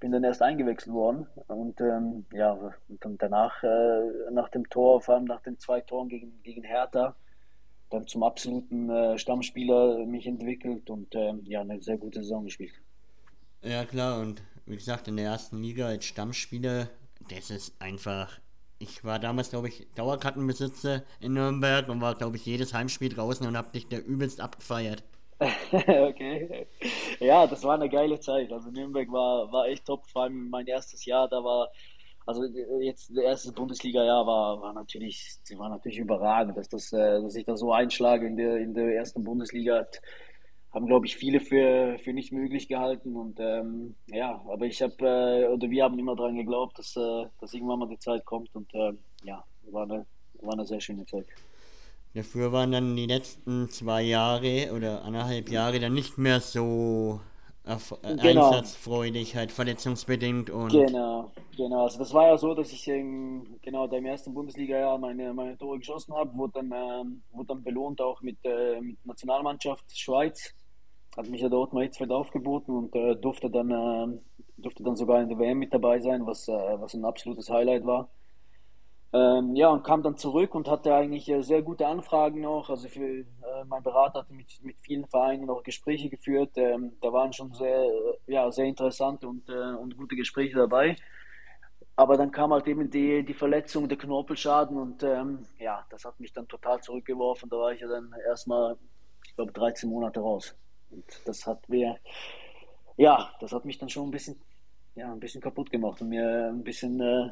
[0.00, 1.28] Bin dann erst eingewechselt worden.
[1.46, 5.80] Und ähm, ja, und dann danach, äh, nach dem Tor, vor allem nach den zwei
[5.80, 7.14] Toren gegen, gegen Hertha,
[7.90, 12.74] dann zum absoluten äh, Stammspieler mich entwickelt und ähm, ja, eine sehr gute Saison gespielt.
[13.62, 16.88] Ja, klar, und wie gesagt, in der ersten Liga als Stammspieler,
[17.28, 18.40] das ist einfach
[18.78, 23.46] ich war damals, glaube ich, Dauerkartenbesitzer in Nürnberg und war, glaube ich, jedes Heimspiel draußen
[23.46, 25.02] und habe dich da übelst abgefeiert.
[25.72, 26.66] okay.
[27.20, 28.52] Ja, das war eine geile Zeit.
[28.52, 30.06] Also Nürnberg war, war echt top.
[30.06, 31.70] Vor allem mein erstes Jahr, da war,
[32.26, 32.44] also
[32.80, 37.44] jetzt das erste Bundesliga-Jahr war, war natürlich, war natürlich überragend, dass, das, äh, dass ich
[37.44, 39.86] da so einschlage in der, in der ersten Bundesliga
[40.74, 43.16] haben, glaube ich, viele für, für nicht möglich gehalten.
[43.16, 47.26] Und ähm, ja, aber ich habe, äh, oder wir haben immer daran geglaubt, dass, äh,
[47.40, 48.54] dass irgendwann mal die Zeit kommt.
[48.54, 50.04] Und äh, ja, war eine,
[50.42, 51.26] war eine sehr schöne Zeit.
[52.14, 57.20] Dafür waren dann die letzten zwei Jahre oder anderthalb Jahre dann nicht mehr so
[57.64, 58.50] äh, genau.
[58.50, 60.70] einsatzfreudig, halt verletzungsbedingt und.
[60.70, 61.84] Genau, genau.
[61.84, 65.56] Also das war ja so, dass ich im, genau da im ersten Bundesliga-Jahr meine, meine
[65.56, 70.54] Tore geschossen habe, wurde dann, ähm, wurde dann belohnt auch mit, äh, mit Nationalmannschaft Schweiz
[71.16, 74.18] hat mich ja dort mal Hitzfeld aufgeboten und äh, durfte, dann, äh,
[74.56, 77.86] durfte dann sogar in der WM mit dabei sein, was, äh, was ein absolutes Highlight
[77.86, 78.08] war.
[79.12, 82.68] Ähm, ja, und kam dann zurück und hatte eigentlich äh, sehr gute Anfragen noch.
[82.68, 83.24] Also für, äh,
[83.68, 86.50] mein Berater hatte mit, mit vielen Vereinen noch Gespräche geführt.
[86.56, 87.86] Ähm, da waren schon sehr,
[88.26, 90.96] ja, sehr interessante und, äh, und gute Gespräche dabei.
[91.94, 96.18] Aber dann kam halt eben die, die Verletzung, der Knorpelschaden und ähm, ja, das hat
[96.18, 97.48] mich dann total zurückgeworfen.
[97.48, 98.76] Da war ich ja dann erstmal,
[99.24, 100.56] ich glaube, 13 Monate raus.
[100.94, 101.96] Und das hat mir,
[102.96, 104.40] ja, das hat mich dann schon ein bisschen,
[104.94, 107.30] ja, ein bisschen kaputt gemacht und mir ein bisschen äh,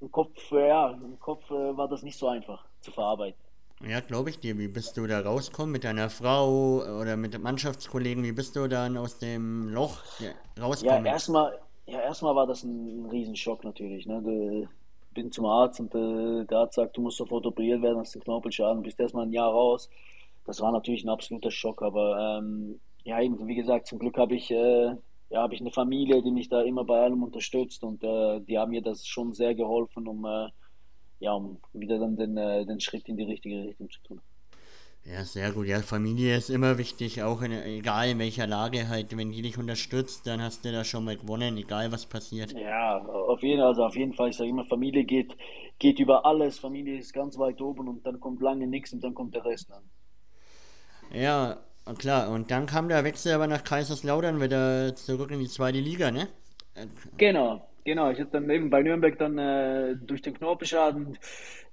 [0.00, 3.40] im Kopf, äh, ja, im Kopf äh, war das nicht so einfach zu verarbeiten.
[3.86, 4.58] Ja, glaube ich dir.
[4.58, 8.24] Wie bist du da rausgekommen mit deiner Frau oder mit Mannschaftskollegen?
[8.24, 10.02] Wie bist du dann aus dem Loch
[10.60, 11.06] rausgekommen?
[11.06, 14.06] Ja, erstmal, ja, erstmal war das ein, ein Riesenschock natürlich.
[14.06, 14.20] Ne?
[14.20, 14.68] Du,
[15.14, 18.22] bin zum Arzt und äh, der Arzt sagt, du musst sofort operiert werden, hast den
[18.22, 19.90] Knorpelschaden, bist erstmal ein Jahr raus
[20.48, 24.34] das war natürlich ein absoluter Schock, aber ähm, ja, eben, wie gesagt, zum Glück habe
[24.34, 24.94] ich, äh,
[25.28, 28.58] ja, habe ich eine Familie, die mich da immer bei allem unterstützt und äh, die
[28.58, 30.48] haben mir das schon sehr geholfen, um, äh,
[31.20, 34.20] ja, um wieder dann den, äh, den Schritt in die richtige Richtung zu tun.
[35.04, 35.66] Ja, sehr gut.
[35.66, 39.14] Ja, Familie ist immer wichtig, auch in, egal in welcher Lage halt.
[39.14, 42.52] Wenn die dich unterstützt, dann hast du da schon mal gewonnen, egal was passiert.
[42.52, 44.30] Ja, auf jeden, also auf jeden Fall.
[44.30, 45.36] Ich sage immer, Familie geht,
[45.78, 46.58] geht über alles.
[46.58, 49.70] Familie ist ganz weit oben und dann kommt lange nichts und dann kommt der Rest
[49.70, 49.82] an.
[51.12, 51.58] Ja,
[51.98, 52.30] klar.
[52.30, 56.28] Und dann kam der Wechsel aber nach Kaiserslautern wieder zurück in die zweite Liga, ne?
[57.16, 58.10] Genau, genau.
[58.10, 61.18] Ich hatte dann eben bei Nürnberg dann äh, durch den Knorpelschaden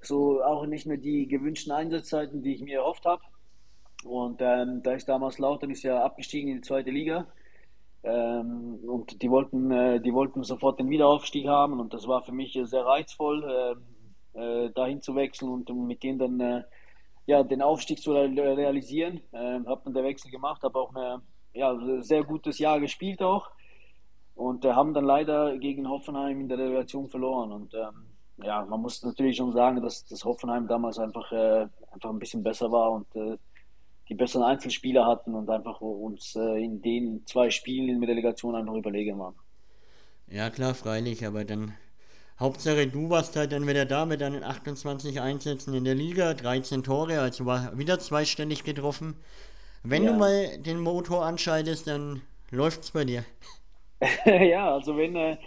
[0.01, 3.21] so auch nicht mehr die gewünschten Einsatzzeiten, die ich mir erhofft habe.
[4.03, 7.27] Und ähm, da ist damals Lautern ist ja abgestiegen in die zweite Liga.
[8.03, 12.33] Ähm, und die wollten, äh, die wollten sofort den Wiederaufstieg haben und das war für
[12.33, 13.79] mich sehr reizvoll,
[14.35, 16.63] äh, äh dahin zu wechseln und mit denen dann äh,
[17.25, 19.21] ja, den Aufstieg zu realisieren.
[19.33, 21.21] Ähm, habe dann der Wechsel gemacht, habe auch ein
[21.53, 23.49] ja, sehr gutes Jahr gespielt auch
[24.35, 27.51] und äh, haben dann leider gegen Hoffenheim in der Relegation verloren.
[27.51, 28.05] Und ähm,
[28.43, 32.43] ja, man muss natürlich schon sagen, dass das Hoffenheim damals einfach, äh, einfach ein bisschen
[32.43, 33.37] besser war und äh,
[34.09, 38.55] die besseren Einzelspieler hatten und einfach uns äh, in den zwei Spielen in der Relegation
[38.55, 39.35] einfach überlegen waren.
[40.27, 41.73] Ja klar, freilich, aber dann
[42.37, 46.83] Hauptsache, du warst halt dann wieder da mit deinen 28 Einsätzen in der Liga, 13
[46.83, 49.15] Tore, also war wieder zweistellig getroffen.
[49.83, 50.11] Wenn ja.
[50.11, 52.21] du mal den Motor anschaltest, dann
[52.51, 53.23] läuft's bei dir.
[54.25, 55.37] ja, also wenn, äh,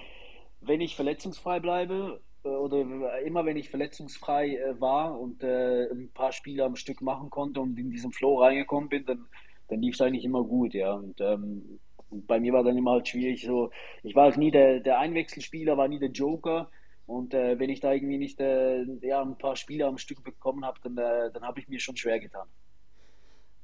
[0.63, 6.11] wenn ich verletzungsfrei bleibe äh, oder immer wenn ich verletzungsfrei äh, war und äh, ein
[6.15, 9.27] paar Spiele am Stück machen konnte und in diesen Flow reingekommen bin, dann,
[9.69, 10.95] dann lief es eigentlich immer gut, ja.
[10.95, 13.71] Und ähm, bei mir war dann immer halt schwierig, so,
[14.03, 16.71] ich war halt nie der, der Einwechselspieler, war nie der Joker.
[17.09, 20.63] Und äh, wenn ich da irgendwie nicht äh, ja, ein paar Spiele am Stück bekommen
[20.63, 22.47] habe, dann, äh, dann habe ich mir schon schwer getan.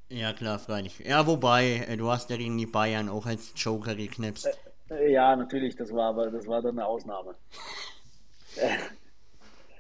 [0.09, 0.99] Ja, klar, freilich.
[1.01, 4.49] Ja, wobei, äh, du hast ja gegen die Bayern auch als Joker geknipst.
[4.89, 7.35] Äh, ja, natürlich, das war aber das war dann eine Ausnahme.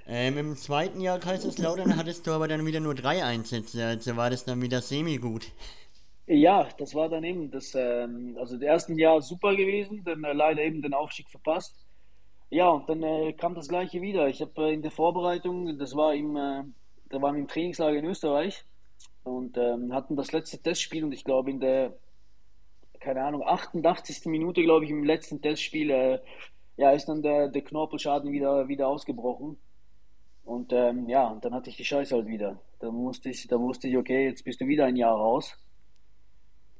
[0.08, 4.28] ähm, Im zweiten Jahr Kaiserslautern hattest du aber dann wieder nur drei Einsätze, also war
[4.28, 5.46] das dann wieder semi-gut.
[6.26, 10.34] Ja, das war dann eben das, ähm, also im ersten Jahr super gewesen, dann äh,
[10.34, 11.83] leider eben den Aufstieg verpasst.
[12.54, 14.28] Ja, und dann äh, kam das gleiche wieder.
[14.28, 16.62] Ich habe äh, in der Vorbereitung, das war im, äh,
[17.08, 18.64] da waren wir im Trainingslager in Österreich
[19.24, 21.96] und ähm, hatten das letzte Testspiel und ich glaube in der,
[23.00, 24.26] keine Ahnung, 88.
[24.26, 26.20] Minute, glaube ich, im letzten Testspiel, äh,
[26.76, 29.58] ja, ist dann der, der Knorpelschaden wieder, wieder ausgebrochen.
[30.44, 32.60] Und ähm, ja, und dann hatte ich die Scheiße halt wieder.
[32.78, 35.58] Da musste ich, da wusste ich, okay, jetzt bist du wieder ein Jahr raus.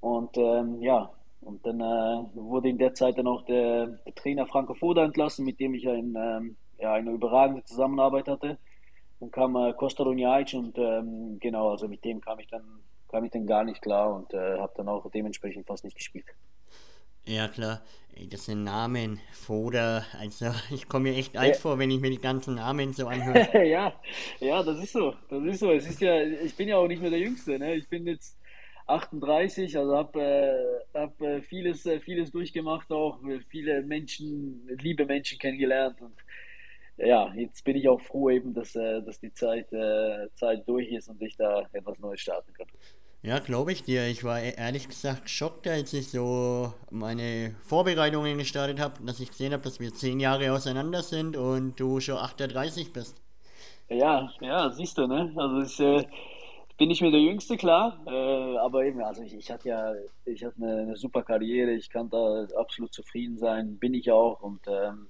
[0.01, 1.11] Und ähm, ja,
[1.45, 5.45] und dann äh, wurde in der Zeit dann auch der, der Trainer Franco Foda entlassen,
[5.45, 8.59] mit dem ich ein, ähm, ja, eine überragende Zusammenarbeit hatte.
[9.21, 12.65] Dann kam äh, Costa Runjaic und ähm, genau, also mit dem kam ich dann,
[13.09, 16.27] kam ich dann gar nicht klar und äh, habe dann auch dementsprechend fast nicht gespielt.
[17.27, 17.81] Ja, klar.
[18.31, 21.61] Das sind Namen, Foda, also ich komme mir echt alt ja.
[21.61, 23.67] vor, wenn ich mir die ganzen Namen so anhöre.
[23.67, 23.93] ja,
[24.41, 25.15] ja, das ist so.
[25.29, 25.73] Das ist so.
[25.73, 27.75] Es ist ja, ich bin ja auch nicht mehr der Jüngste, ne?
[27.75, 28.39] Ich bin jetzt
[28.87, 35.39] 38, also habe äh, hab, äh, vieles, äh, vieles durchgemacht, auch viele Menschen, liebe Menschen
[35.39, 36.15] kennengelernt und
[36.97, 40.89] ja, jetzt bin ich auch froh eben, dass, äh, dass die Zeit, äh, Zeit durch
[40.91, 42.67] ist und ich da etwas Neues starten kann.
[43.23, 44.07] Ja, glaube ich dir.
[44.07, 49.31] Ich war e-, ehrlich gesagt schockt, als ich so meine Vorbereitungen gestartet habe, dass ich
[49.31, 53.21] gesehen habe, dass wir zehn Jahre auseinander sind und du schon 38 bist.
[53.89, 55.33] Ja, ja, siehst du, ne?
[55.37, 56.07] Also ich äh,
[56.77, 59.93] bin nicht mehr der Jüngste, klar, äh, aber eben, also ich, ich hatte ja,
[60.25, 64.41] ich hatte eine, eine, super Karriere, ich kann da absolut zufrieden sein, bin ich auch.
[64.43, 65.07] Und ähm,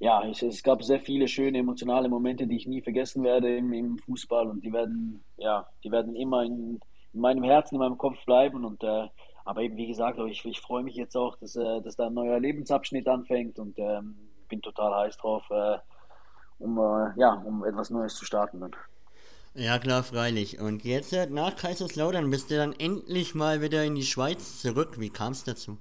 [0.00, 3.72] ja, ich, es gab sehr viele schöne emotionale Momente, die ich nie vergessen werde im,
[3.72, 4.48] im Fußball.
[4.48, 6.80] Und die werden, ja, die werden immer in,
[7.12, 8.64] in meinem Herzen, in meinem Kopf bleiben.
[8.64, 9.08] Und äh,
[9.44, 12.14] aber eben wie gesagt, ich, ich freue mich jetzt auch, dass, äh, dass da ein
[12.14, 13.58] neuer Lebensabschnitt anfängt.
[13.58, 14.16] Und ähm,
[14.48, 15.78] bin total heiß drauf, äh,
[16.58, 18.74] um äh, ja, um etwas Neues zu starten dann.
[19.56, 20.58] Ja klar, freilich.
[20.58, 24.98] Und jetzt äh, nach Kaiserslautern bist du dann endlich mal wieder in die Schweiz zurück.
[24.98, 25.78] Wie kam es dazu?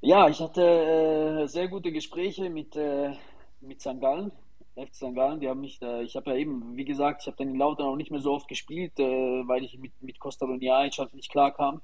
[0.00, 3.12] Ja, ich hatte äh, sehr gute Gespräche mit, äh,
[3.60, 4.00] mit St.
[4.00, 4.32] Gallen,
[4.76, 5.14] FC St.
[5.14, 5.40] Gallen.
[5.40, 7.86] Die haben mich da, ich habe ja eben, wie gesagt, ich habe dann in Lautern
[7.86, 9.04] auch nicht mehr so oft gespielt, äh,
[9.46, 11.82] weil ich mit, mit Costa Luniaic halt nicht klar kam.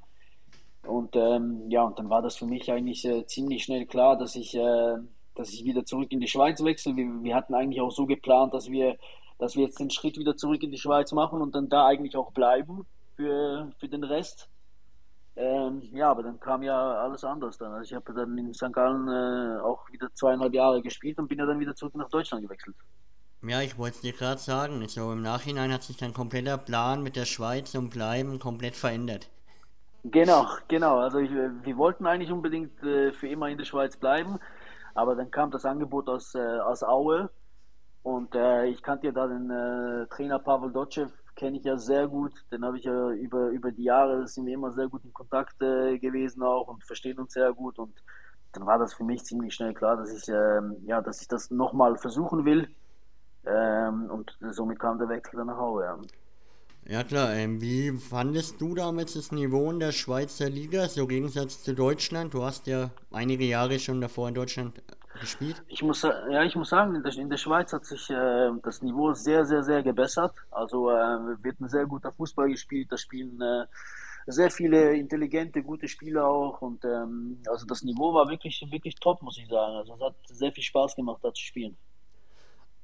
[0.86, 4.34] Und ähm, ja, und dann war das für mich eigentlich äh, ziemlich schnell klar, dass
[4.34, 4.96] ich, äh,
[5.34, 6.96] dass ich wieder zurück in die Schweiz wechsle.
[6.96, 8.96] Wir, wir hatten eigentlich auch so geplant, dass wir,
[9.38, 12.16] dass wir jetzt den Schritt wieder zurück in die Schweiz machen und dann da eigentlich
[12.16, 14.48] auch bleiben für, für den Rest.
[15.34, 17.72] Ähm, ja, aber dann kam ja alles anders dann.
[17.72, 18.72] Also ich habe dann in St.
[18.72, 22.42] Gallen äh, auch wieder zweieinhalb Jahre gespielt und bin ja dann wieder zurück nach Deutschland
[22.42, 22.76] gewechselt.
[23.42, 24.86] Ja, ich wollte es dir gerade sagen.
[24.88, 29.30] So im Nachhinein hat sich dein kompletter Plan mit der Schweiz und Bleiben komplett verändert.
[30.04, 30.98] Genau, genau.
[30.98, 34.38] Also ich, wir wollten eigentlich unbedingt äh, für immer in der Schweiz bleiben,
[34.94, 37.30] aber dann kam das Angebot aus, äh, aus Aue
[38.02, 42.08] und äh, ich kannte ja da den äh, Trainer Pavel Dotschew kenne ich ja sehr
[42.08, 42.32] gut.
[42.50, 45.60] Den habe ich ja über, über die Jahre, sind wir immer sehr gut in Kontakt
[45.62, 47.78] äh, gewesen auch und verstehen uns sehr gut.
[47.78, 47.94] Und
[48.52, 51.50] dann war das für mich ziemlich schnell klar, dass ich, ähm, ja, dass ich das
[51.50, 52.68] nochmal versuchen will.
[53.44, 55.84] Ähm, und somit kam der Wechsel dann nach Hause.
[55.84, 55.98] Ja.
[56.84, 61.08] Ja klar, ähm, wie fandest du damals das Niveau in der Schweizer Liga, so im
[61.08, 62.34] Gegensatz zu Deutschland?
[62.34, 64.82] Du hast ja einige Jahre schon davor in Deutschland
[65.22, 65.62] gespielt?
[65.68, 68.82] Ich muss, ja, ich muss sagen, in der, in der Schweiz hat sich äh, das
[68.82, 70.34] Niveau sehr, sehr, sehr gebessert.
[70.50, 72.92] Also äh, wird ein sehr guter Fußball gespielt.
[72.92, 73.64] Da spielen äh,
[74.26, 76.60] sehr viele intelligente, gute Spieler auch.
[76.60, 79.76] Und ähm, also das Niveau war wirklich, wirklich top, muss ich sagen.
[79.76, 81.76] Also es hat sehr viel Spaß gemacht, da zu spielen.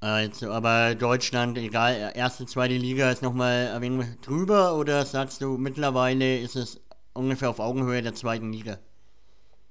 [0.00, 5.58] Also, aber Deutschland, egal, erste, zweite Liga ist nochmal ein wenig drüber oder sagst du,
[5.58, 6.80] mittlerweile ist es
[7.14, 8.78] ungefähr auf Augenhöhe der zweiten Liga?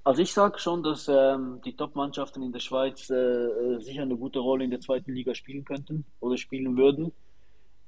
[0.08, 4.16] Also ich sage schon, dass ähm, die Top-Mannschaften in der Schweiz äh, äh, sicher eine
[4.16, 7.12] gute Rolle in der zweiten Liga spielen könnten oder spielen würden.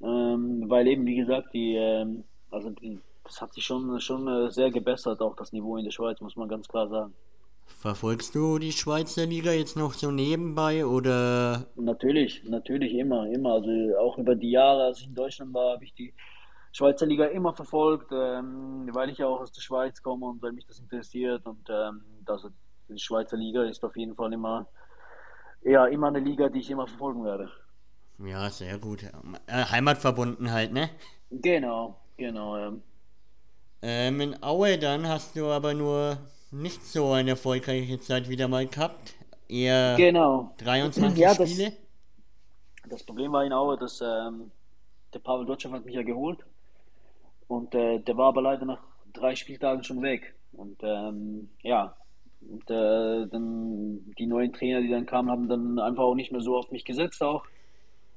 [0.02, 4.52] Ähm, weil eben, wie gesagt, die, ähm, also die, das hat sich schon, schon äh,
[4.52, 7.14] sehr gebessert, auch das Niveau in der Schweiz, muss man ganz klar sagen.
[7.68, 11.68] Verfolgst du die Schweizer Liga jetzt noch so nebenbei oder?
[11.78, 13.54] Natürlich, natürlich immer, immer.
[13.54, 16.14] Also auch über die Jahre, als ich in Deutschland war, habe ich die
[16.72, 20.52] Schweizer Liga immer verfolgt, ähm, weil ich ja auch aus der Schweiz komme und weil
[20.52, 21.46] mich das interessiert.
[21.46, 22.48] Und ähm, das,
[22.88, 24.68] die Schweizer Liga ist auf jeden Fall immer,
[25.64, 27.50] ja, immer eine Liga, die ich immer verfolgen werde.
[28.20, 29.04] Ja, sehr gut.
[29.04, 29.10] Äh,
[29.48, 30.90] Heimatverbundenheit, ne?
[31.32, 32.58] Genau, genau.
[32.58, 32.74] Ja.
[33.82, 36.18] Ähm, in Aue dann hast du aber nur
[36.52, 39.14] nicht so eine erfolgreiche Zeit wieder mal gehabt.
[39.48, 40.54] Eher genau.
[40.58, 41.72] 23 ja, Spiele.
[42.84, 44.52] Das, das, Problem war in Aue, dass ähm,
[45.14, 46.40] der Pavel Dotschew hat mich ja geholt
[47.48, 48.80] und äh, der war aber leider nach
[49.14, 50.36] drei Spieltagen schon weg.
[50.52, 51.96] Und ähm, ja,
[52.42, 56.42] und, äh, dann die neuen Trainer, die dann kamen, haben dann einfach auch nicht mehr
[56.42, 57.44] so auf mich gesetzt auch.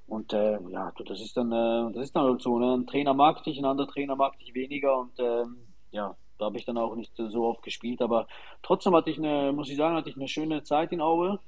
[0.07, 2.59] Und äh, ja, das ist dann, äh, das ist dann halt so.
[2.59, 2.75] Ne?
[2.75, 5.57] Ein Trainer mag dich, ein anderer Trainer mag dich weniger und ähm,
[5.91, 8.03] ja, da habe ich dann auch nicht so oft gespielt.
[8.03, 8.27] Aber
[8.63, 11.39] trotzdem hatte ich eine, muss ich sagen, hatte ich eine schöne Zeit in Aue.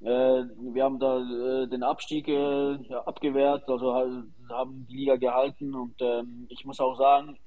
[0.00, 5.94] Äh, wir haben da äh, den Abstieg äh, abgewehrt, also haben die Liga gehalten und
[6.00, 7.38] ähm, ich muss auch sagen,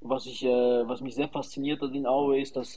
[0.00, 2.76] was, ich, was mich sehr fasziniert hat in Aue ist, dass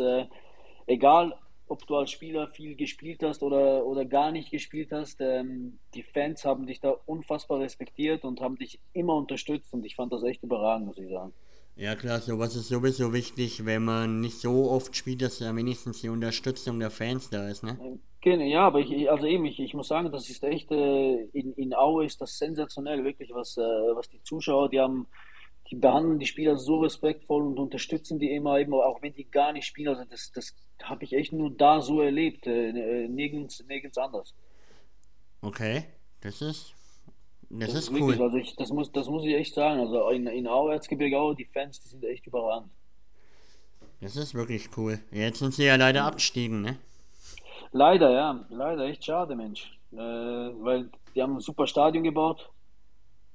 [0.87, 1.37] egal
[1.69, 6.03] ob du als Spieler viel gespielt hast oder, oder gar nicht gespielt hast, ähm, die
[6.03, 10.23] Fans haben dich da unfassbar respektiert und haben dich immer unterstützt und ich fand das
[10.23, 11.33] echt überragend, muss ich sagen.
[11.75, 16.01] Ja klar, sowas ist sowieso wichtig, wenn man nicht so oft spielt, dass da wenigstens
[16.01, 17.99] die Unterstützung der Fans da ist, ne?
[18.23, 21.73] Ja, aber ich, also eben, ich, ich muss sagen, das ist echt, äh, in, in
[21.73, 25.07] Aue ist das sensationell, wirklich, was, äh, was die Zuschauer, die haben,
[25.69, 29.53] die behandeln die Spieler so respektvoll und unterstützen die immer, eben, auch wenn die gar
[29.53, 29.89] nicht spielen.
[29.89, 34.33] Also das, das habe ich echt nur da so erlebt, äh, äh, nirgends, nirgends anders.
[35.41, 35.83] Okay,
[36.21, 36.73] das ist
[37.49, 37.99] das, das ist, cool.
[37.99, 39.79] Wirklich, also ich, das, muss, das muss ich echt sagen.
[39.79, 42.69] Also in, in Aue, Erzgebirge Aue, die Fans, die sind echt überragend.
[44.01, 44.99] Das ist wirklich cool.
[45.11, 46.77] Jetzt sind sie ja leider abgestiegen, ne?
[47.71, 48.45] Leider, ja.
[48.49, 49.77] Leider, echt schade, Mensch.
[49.91, 52.49] Äh, weil die haben ein super Stadion gebaut.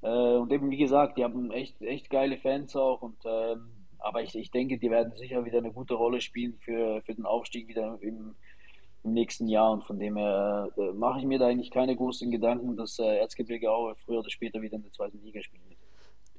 [0.02, 3.02] Äh, und eben, wie gesagt, die haben echt, echt geile Fans auch.
[3.02, 7.02] Und, ähm, aber ich, ich denke, die werden sicher wieder eine gute Rolle spielen für,
[7.02, 8.34] für den Aufstieg wieder im,
[9.04, 9.72] im nächsten Jahr.
[9.72, 13.18] Und von dem her äh, mache ich mir da eigentlich keine großen Gedanken, dass äh,
[13.18, 15.78] Erzgebirge Aue früher oder später wieder in der zweiten Liga spielen wird.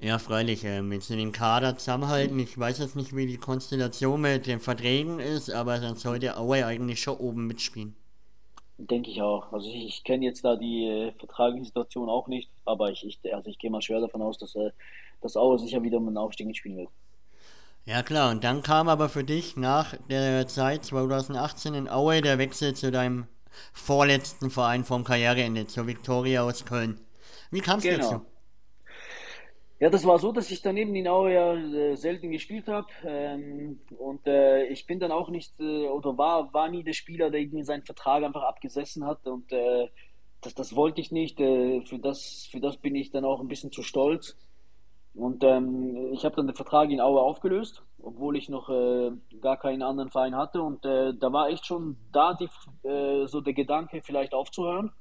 [0.00, 4.46] Ja, freilich, äh, sie den Kader zusammenhalten, ich weiß jetzt nicht, wie die Konstellation mit
[4.46, 7.96] den Verträgen ist, aber dann sollte Aue eigentlich schon oben mitspielen.
[8.76, 9.52] Denke ich auch.
[9.52, 13.20] Also ich, ich kenne jetzt da die äh, vertragliche Situation auch nicht, aber ich, ich,
[13.32, 14.70] also ich gehe mal schwer davon aus, dass, äh,
[15.20, 16.88] dass Aue sicher wieder um den Aufstieg mitspielen wird.
[17.86, 22.38] Ja klar, und dann kam aber für dich nach der Zeit 2018 in Aue der
[22.38, 23.26] Wechsel zu deinem
[23.72, 27.00] vorletzten Verein vom Karriereende, zur Viktoria aus Köln.
[27.50, 27.96] Wie kam es genau.
[27.98, 28.26] dazu?
[29.84, 33.80] Ja, das war so, dass ich daneben in Aue ja äh, selten gespielt habe ähm,
[33.98, 37.42] und äh, ich bin dann auch nicht äh, oder war, war nie der Spieler, der
[37.42, 39.90] irgendwie seinen Vertrag einfach abgesessen hat und äh,
[40.40, 41.38] das, das wollte ich nicht.
[41.38, 44.38] Äh, für, das, für das bin ich dann auch ein bisschen zu stolz.
[45.14, 49.10] Und ähm, ich habe dann den Vertrag in Aue aufgelöst, obwohl ich noch äh,
[49.42, 50.62] gar keinen anderen Verein hatte.
[50.62, 52.48] Und da war echt schon da die,
[53.26, 54.92] so der Gedanke, vielleicht aufzuhören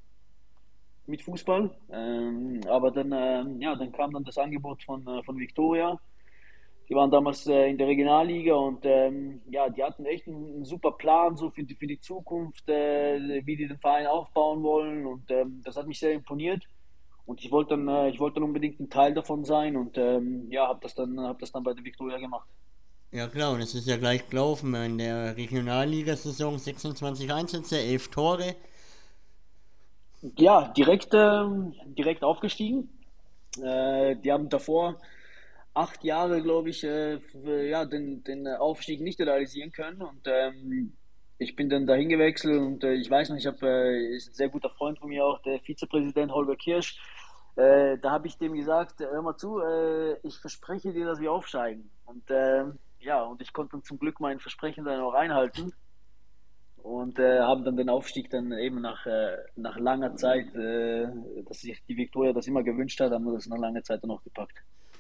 [1.06, 1.72] mit Fußball.
[1.92, 6.00] Ähm, aber dann, ähm, ja, dann kam dann das Angebot von, äh, von Victoria.
[6.90, 10.66] Die waren damals äh, in der Regionalliga und ähm, ja, die hatten echt einen, einen,
[10.66, 15.06] super Plan so für die, für die Zukunft, äh, wie die den Verein aufbauen wollen.
[15.06, 16.64] Und ähm, das hat mich sehr imponiert.
[17.26, 20.52] Und ich wollte dann, äh, ich wollte dann unbedingt ein Teil davon sein und ähm,
[20.52, 22.50] ja, habe das, dann, hab das dann bei der Viktoria gemacht.
[23.12, 28.56] Ja klar, und es ist ja gleich gelaufen in der Regionalligasaison 26 Einsätze, 11 Tore.
[30.38, 31.46] Ja, direkt, äh,
[31.98, 32.90] direkt aufgestiegen.
[33.62, 34.98] Äh, die haben davor
[35.74, 37.20] acht Jahre, glaube ich, äh,
[37.70, 40.02] ja, den, den Aufstieg nicht realisieren können.
[40.02, 40.94] Und ähm,
[41.40, 44.34] ich bin dann dahin gewechselt und äh, ich weiß noch, ich habe, äh, ist ein
[44.34, 46.98] sehr guter Freund von mir auch, der Vizepräsident Holger Kirsch.
[47.58, 49.60] Äh, da habe ich dem gesagt, hör mal zu,
[50.24, 51.92] ich verspreche dir, dass wir aufsteigen.
[52.06, 55.74] Und ähm, ja, und ich konnte dann zum Glück mein Versprechen dann auch einhalten
[56.84, 61.08] und äh, haben dann den Aufstieg dann eben nach, äh, nach langer Zeit, äh,
[61.48, 64.12] dass sich die Viktoria das immer gewünscht hat, haben wir das nach langer Zeit dann
[64.12, 64.58] auch gepackt.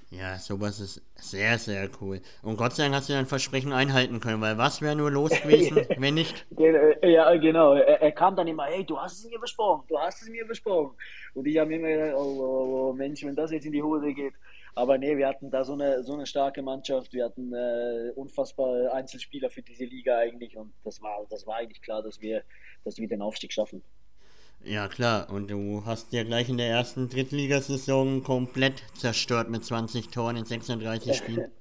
[0.09, 2.21] Ja, sowas ist sehr, sehr cool.
[2.43, 5.31] Und Gott sei Dank hast du dein Versprechen einhalten können, weil was wäre nur los
[5.41, 6.45] gewesen, wenn nicht?
[6.57, 7.73] Äh, ja, genau.
[7.73, 10.45] Er, er, kam dann immer, hey, du hast es mir versprochen, du hast es mir
[10.45, 10.95] versprochen.
[11.33, 14.13] Und ich habe immer gedacht, oh, oh, oh, Mensch, wenn das jetzt in die Hose
[14.13, 14.33] geht.
[14.75, 18.91] Aber nee, wir hatten da so eine, so eine starke Mannschaft, wir hatten äh, unfassbar
[18.93, 22.43] Einzelspieler für diese Liga eigentlich und das war, das war eigentlich klar, dass wir,
[22.83, 23.83] dass wir den Aufstieg schaffen.
[24.65, 25.29] Ja, klar.
[25.29, 30.45] Und du hast ja gleich in der ersten Drittligasaison komplett zerstört mit 20 Toren in
[30.45, 31.51] 36 Spielen.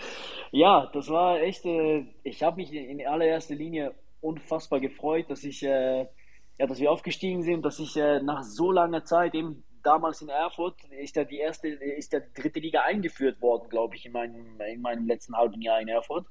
[0.52, 1.64] ja, das war echt.
[1.66, 6.06] Äh, ich habe mich in allererster Linie unfassbar gefreut, dass ich, äh,
[6.58, 10.28] ja, dass wir aufgestiegen sind, dass ich äh, nach so langer Zeit eben damals in
[10.28, 14.12] Erfurt ist ja die erste, ist ja die dritte Liga eingeführt worden, glaube ich, in
[14.12, 16.26] meinem, in meinem letzten halben Jahr in Erfurt.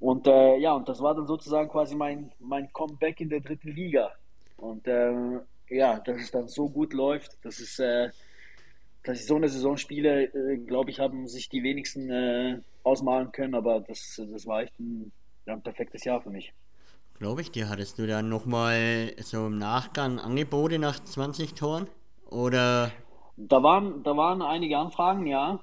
[0.00, 3.70] Und äh, ja, und das war dann sozusagen quasi mein, mein Comeback in der dritten
[3.70, 4.12] Liga.
[4.56, 5.40] Und äh,
[5.70, 8.10] ja, dass es dann so gut läuft, dass es, äh,
[9.02, 13.32] dass ich so eine Saison spiele, äh, glaube ich, haben sich die wenigsten äh, ausmalen
[13.32, 15.12] können, aber das, das war echt ein,
[15.46, 16.52] ein perfektes Jahr für mich.
[17.18, 21.88] Glaube ich dir, hattest du dann nochmal so im Nachgang Angebote nach 20 Toren?
[22.28, 22.92] Oder?
[23.36, 25.60] Da waren, da waren einige Anfragen, ja.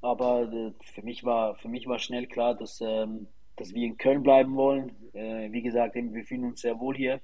[0.00, 3.96] Aber äh, für mich war, für mich war schnell klar, dass, ähm, dass wir in
[3.96, 4.92] Köln bleiben wollen.
[5.14, 7.20] Äh, wie gesagt, wir fühlen uns sehr wohl hier.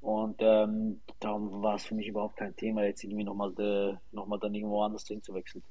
[0.00, 4.26] Und ähm, darum war es für mich überhaupt kein Thema, jetzt irgendwie nochmal äh, noch
[4.26, 5.62] mal dann irgendwo anders hinzuwechseln.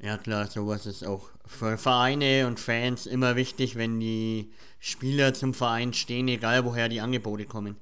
[0.00, 4.50] Ja klar, sowas ist auch für Vereine und Fans immer wichtig, wenn die
[4.80, 7.76] Spieler zum Verein stehen, egal woher die Angebote kommen.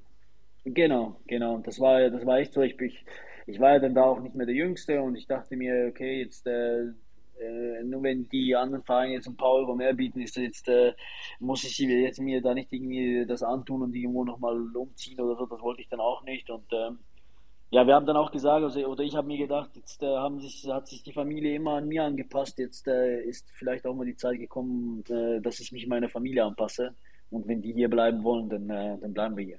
[0.65, 1.59] Genau, genau.
[1.59, 2.63] Das war, das war echt so.
[2.63, 3.05] Ich, ich,
[3.47, 6.21] ich war ja dann da auch nicht mehr der Jüngste und ich dachte mir, okay,
[6.21, 6.93] jetzt äh,
[7.43, 10.93] äh, nur wenn die anderen Vereine jetzt ein paar Euro mehr bieten, ist jetzt, äh,
[11.41, 15.47] muss ich jetzt mir da nicht irgendwie das antun und irgendwo nochmal umziehen oder so.
[15.47, 16.51] Das wollte ich dann auch nicht.
[16.51, 16.99] Und ähm,
[17.71, 20.41] ja, wir haben dann auch gesagt, also, oder ich habe mir gedacht, jetzt äh, haben
[20.41, 22.59] sich, hat sich die Familie immer an mir angepasst.
[22.59, 26.45] Jetzt äh, ist vielleicht auch mal die Zeit gekommen, äh, dass ich mich meiner Familie
[26.45, 26.95] anpasse.
[27.31, 29.59] Und wenn die hier bleiben wollen, dann, äh, dann bleiben wir hier.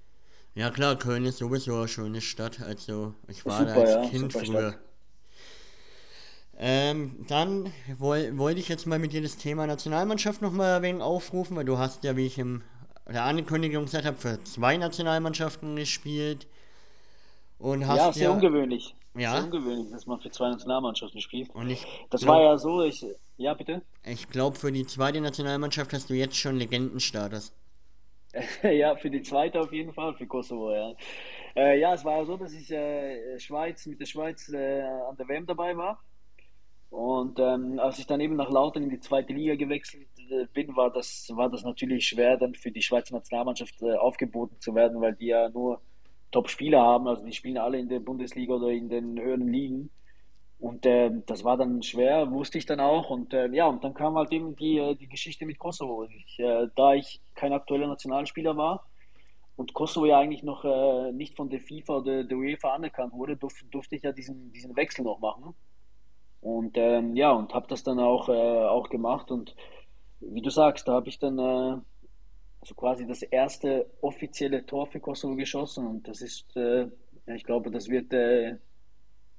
[0.56, 2.62] Ja klar, Köln ist sowieso eine schöne Stadt.
[2.62, 4.76] Also ich war super, da als ja, Kind früher.
[6.56, 11.58] Ähm, dann wollte woll ich jetzt mal mit dir das Thema Nationalmannschaft nochmal wenig aufrufen,
[11.58, 12.62] weil du hast ja, wie ich in
[13.12, 16.48] der Ankündigung gesagt habe, für zwei Nationalmannschaften gespielt.
[17.58, 18.96] Und hast ja, sehr ja, ungewöhnlich.
[19.16, 19.34] Ja.
[19.34, 21.50] Sehr ungewöhnlich, dass man für zwei Nationalmannschaften spielt.
[21.52, 23.06] Und ich das glaub, war ja so, ich.
[23.38, 23.82] Ja, bitte?
[24.06, 27.52] Ich glaube, für die zweite Nationalmannschaft hast du jetzt schon Legendenstatus.
[28.64, 30.94] ja, für die zweite auf jeden Fall, für Kosovo, ja.
[31.56, 35.16] Äh, ja, es war ja so, dass ich äh, Schweiz, mit der Schweiz äh, an
[35.18, 36.04] der WM dabei war.
[36.90, 40.76] Und ähm, als ich dann eben nach Lautern in die zweite Liga gewechselt äh, bin,
[40.76, 45.02] war das, war das natürlich schwer, dann für die Schweizer Nationalmannschaft äh, aufgeboten zu werden,
[45.02, 45.82] weil die ja nur
[46.32, 47.08] Top-Spieler haben.
[47.08, 49.90] Also die spielen alle in der Bundesliga oder in den höheren Ligen.
[50.64, 53.10] Und äh, das war dann schwer, wusste ich dann auch.
[53.10, 56.06] Und äh, ja, und dann kam halt eben die, äh, die Geschichte mit Kosovo.
[56.06, 58.86] Ich, äh, da ich kein aktueller Nationalspieler war
[59.58, 63.36] und Kosovo ja eigentlich noch äh, nicht von der FIFA oder der UEFA anerkannt wurde,
[63.36, 65.54] durf, durfte ich ja diesen, diesen Wechsel noch machen.
[66.40, 69.32] Und ähm, ja, und habe das dann auch, äh, auch gemacht.
[69.32, 69.58] Und
[70.22, 75.36] wie du sagst, da habe ich dann also quasi das erste offizielle Tor für Kosovo
[75.36, 75.86] geschossen.
[75.86, 78.14] Und das ist, ich glaube, das wird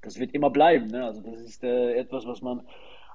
[0.05, 0.87] das wird immer bleiben.
[0.87, 1.03] Ne?
[1.03, 2.61] Also das ist äh, etwas, was man,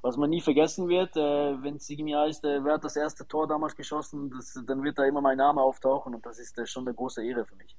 [0.02, 1.16] was man nie vergessen wird.
[1.16, 4.82] Äh, Wenn es irgendwie heißt, äh, wer hat das erste Tor damals geschossen, das, dann
[4.82, 7.56] wird da immer mein Name auftauchen und das ist äh, schon eine große Ehre für
[7.56, 7.76] mich.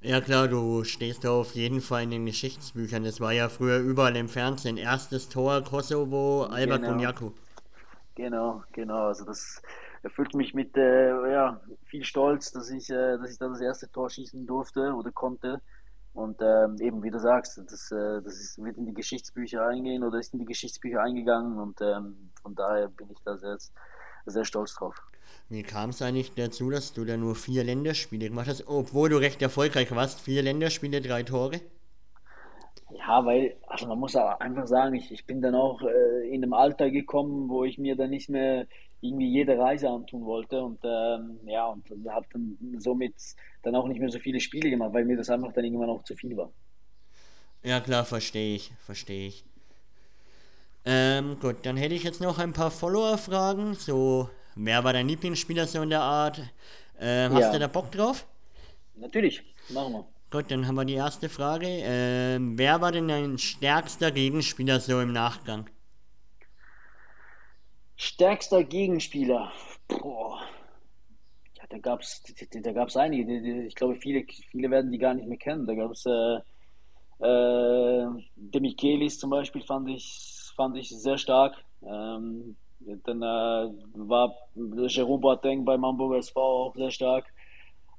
[0.00, 3.04] Ja klar, du stehst da auf jeden Fall in den Geschichtsbüchern.
[3.04, 4.76] Das war ja früher überall im Fernsehen.
[4.76, 6.88] Erstes Tor Kosovo, Alba genau.
[6.88, 7.30] Konjaku.
[8.14, 9.06] Genau, genau.
[9.06, 9.62] Also das
[10.02, 13.90] erfüllt mich mit äh, ja, viel Stolz, dass ich, äh, dass ich da das erste
[13.90, 15.62] Tor schießen durfte oder konnte.
[16.14, 20.04] Und ähm, eben, wie du sagst, das, äh, das ist, wird in die Geschichtsbücher eingehen
[20.04, 23.58] oder ist in die Geschichtsbücher eingegangen und ähm, von daher bin ich da sehr,
[24.26, 24.94] sehr stolz drauf.
[25.48, 29.16] Wie kam es eigentlich dazu, dass du da nur vier Länderspiele gemacht hast, obwohl du
[29.16, 30.20] recht erfolgreich warst?
[30.20, 31.60] Vier Länderspiele, drei Tore?
[32.90, 36.44] Ja, weil, also man muss auch einfach sagen, ich, ich bin dann auch äh, in
[36.44, 38.66] einem Alter gekommen, wo ich mir dann nicht mehr
[39.04, 43.14] irgendwie jede Reise antun wollte und ähm, ja, und habe dann somit
[43.62, 46.02] dann auch nicht mehr so viele Spiele gemacht, weil mir das einfach dann irgendwann auch
[46.04, 46.50] zu viel war.
[47.62, 49.44] Ja klar, verstehe ich, verstehe ich.
[50.86, 53.74] Ähm, gut, dann hätte ich jetzt noch ein paar Follower-Fragen.
[53.74, 56.42] So, wer war dein Lieblingsspieler so in der Art?
[57.00, 57.52] Ähm, hast ja.
[57.52, 58.26] du da Bock drauf?
[58.96, 60.06] Natürlich, machen wir.
[60.30, 61.66] Gut, dann haben wir die erste Frage.
[61.68, 65.70] Ähm, wer war denn dein stärkster Gegenspieler so im Nachgang?
[68.04, 69.50] Stärkster Gegenspieler.
[69.88, 70.42] Boah.
[71.56, 73.64] Ja, da gab es da gab's einige.
[73.66, 75.66] Ich glaube, viele, viele werden die gar nicht mehr kennen.
[75.66, 76.36] Da gab es äh,
[77.24, 81.56] äh, De Michelis zum Beispiel, fand ich, fand ich sehr stark.
[81.82, 82.56] Ähm,
[83.04, 87.24] dann äh, war Jerome Boateng beim Hamburger SV auch sehr stark.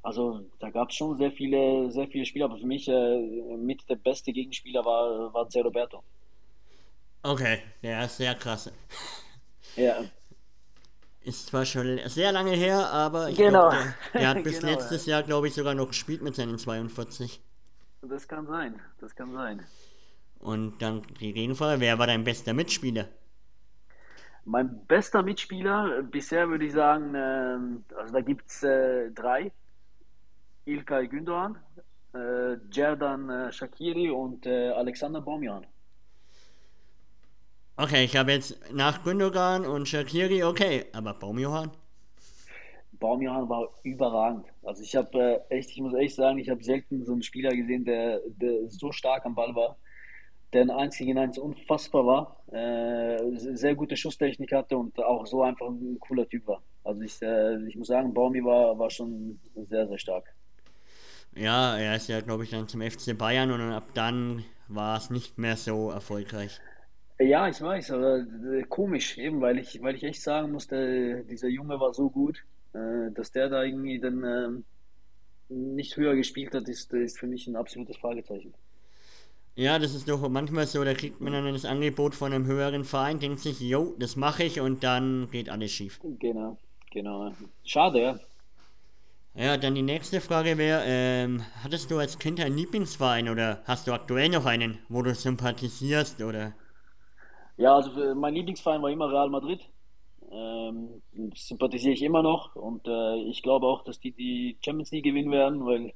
[0.04, 3.90] Also da gab es schon sehr viele, sehr viele Spieler, aber für mich äh, mit
[3.90, 6.04] der beste Gegenspieler war, war Zé Roberto.
[7.24, 8.72] Okay, ist sehr krass.
[9.76, 10.04] Ja.
[11.24, 13.70] Ist zwar schon sehr lange her, aber ich genau.
[13.70, 13.72] glaub,
[14.14, 15.14] der, der, hat bis genau, letztes ja.
[15.14, 17.42] Jahr, glaube ich, sogar noch gespielt mit seinen 42.
[18.04, 19.66] Das kann sein, das kann sein.
[20.40, 23.08] Und dann die Gegenfrage, wer war dein bester Mitspieler?
[24.44, 29.52] Mein bester Mitspieler bisher würde ich sagen, äh, also da gibt es äh, drei.
[30.66, 31.58] Ilkay Gündoğan,
[32.14, 35.66] äh, Jerdan äh, Shakiri und äh, Alexander Baumjan.
[37.78, 41.72] Okay, ich habe jetzt nach Gündogan und Shakiri, okay, aber Baumjohann?
[42.94, 44.46] Baumjohann war überragend.
[44.64, 47.50] Also ich habe äh, echt, ich muss echt sagen, ich habe selten so einen Spieler
[47.54, 49.78] gesehen, der, der so stark am Ball war,
[50.54, 55.44] der ein 1 gegen 1 unfassbar war, äh, sehr gute Schusstechnik hatte und auch so
[55.44, 56.64] einfach ein cooler Typ war.
[56.86, 59.38] Also ich, äh, ich muss sagen, Baumi war, war schon
[59.70, 60.34] sehr, sehr stark.
[61.36, 65.10] Ja, er ist ja, glaube ich, dann zum FC Bayern und ab dann war es
[65.10, 66.62] nicht mehr so erfolgreich.
[67.18, 71.48] Ja, ich weiß, aber äh, komisch, eben, weil ich, weil ich echt sagen musste, dieser
[71.48, 72.44] Junge war so gut,
[72.74, 74.66] äh, dass der da irgendwie dann ähm,
[75.48, 78.54] nicht höher gespielt hat, ist, ist für mich ein absolutes Fragezeichen.
[79.56, 82.84] Ja, das ist doch manchmal so, da kriegt man dann das Angebot von einem höheren
[82.84, 86.02] Verein, denkt sich, jo, das mache ich und dann geht alles schief.
[86.20, 86.58] Genau,
[86.92, 87.32] genau.
[87.64, 88.20] Schade, ja.
[89.34, 93.88] Ja, dann die nächste Frage wäre, ähm, hattest du als Kind einen Lieblingsverein oder hast
[93.88, 96.54] du aktuell noch einen, wo du sympathisierst oder?
[97.58, 99.70] Ja, also äh, mein Lieblingsverein war immer Real Madrid.
[100.32, 101.02] Ähm,
[101.36, 105.32] sympathisiere ich immer noch und äh, ich glaube auch, dass die die Champions League gewinnen
[105.32, 105.94] werden, weil,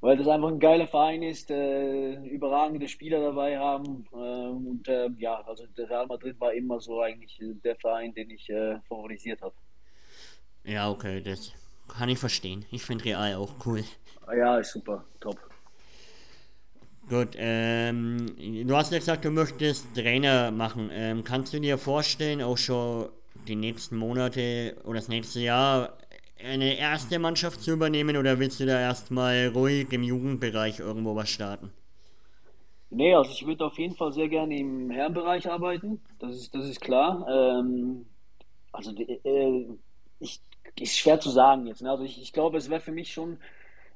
[0.00, 5.08] weil das einfach ein geiler Verein ist, äh, überragende Spieler dabei haben äh, und äh,
[5.18, 9.40] ja, also der Real Madrid war immer so eigentlich der Verein, den ich äh, favorisiert
[9.40, 9.54] habe.
[10.64, 11.52] Ja, okay, das
[11.86, 12.66] kann ich verstehen.
[12.70, 13.84] Ich finde Real auch cool.
[14.26, 15.38] Ja, ist super, top.
[17.08, 18.26] Gut, ähm,
[18.66, 20.90] du hast ja gesagt, du möchtest Trainer machen.
[20.92, 23.08] Ähm, kannst du dir vorstellen, auch schon
[23.46, 25.96] die nächsten Monate oder das nächste Jahr
[26.44, 31.30] eine erste Mannschaft zu übernehmen oder willst du da erstmal ruhig im Jugendbereich irgendwo was
[31.30, 31.72] starten?
[32.90, 36.68] Nee, also ich würde auf jeden Fall sehr gerne im Herrenbereich arbeiten, das ist, das
[36.68, 37.26] ist klar.
[37.28, 38.06] Ähm,
[38.72, 39.66] also äh,
[40.20, 40.42] ich,
[40.76, 41.82] ist schwer zu sagen jetzt.
[41.82, 41.90] Ne?
[41.90, 43.38] Also ich, ich glaube, es wäre für mich schon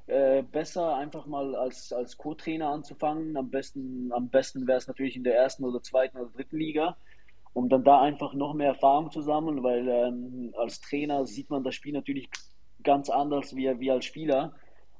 [0.07, 3.37] äh, besser, einfach mal als, als Co-Trainer anzufangen.
[3.37, 6.97] Am besten, am besten wäre es natürlich in der ersten oder zweiten oder dritten Liga,
[7.53, 11.63] um dann da einfach noch mehr Erfahrung zu sammeln, weil ähm, als Trainer sieht man
[11.63, 12.29] das Spiel natürlich
[12.83, 14.53] ganz anders wie, wie als Spieler.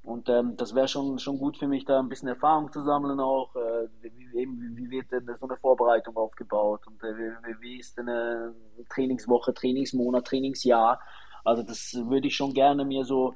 [0.04, 3.20] Und ähm, das wäre schon, schon gut für mich, da ein bisschen Erfahrung zu sammeln
[3.22, 3.56] auch.
[3.56, 7.98] Äh, wie, eben, wie wird denn so eine Vorbereitung aufgebaut und äh, wie, wie ist
[7.98, 8.54] denn eine
[8.90, 11.00] Trainingswoche, Trainingsmonat, Trainingsjahr?
[11.46, 13.34] Also das würde ich schon gerne mir so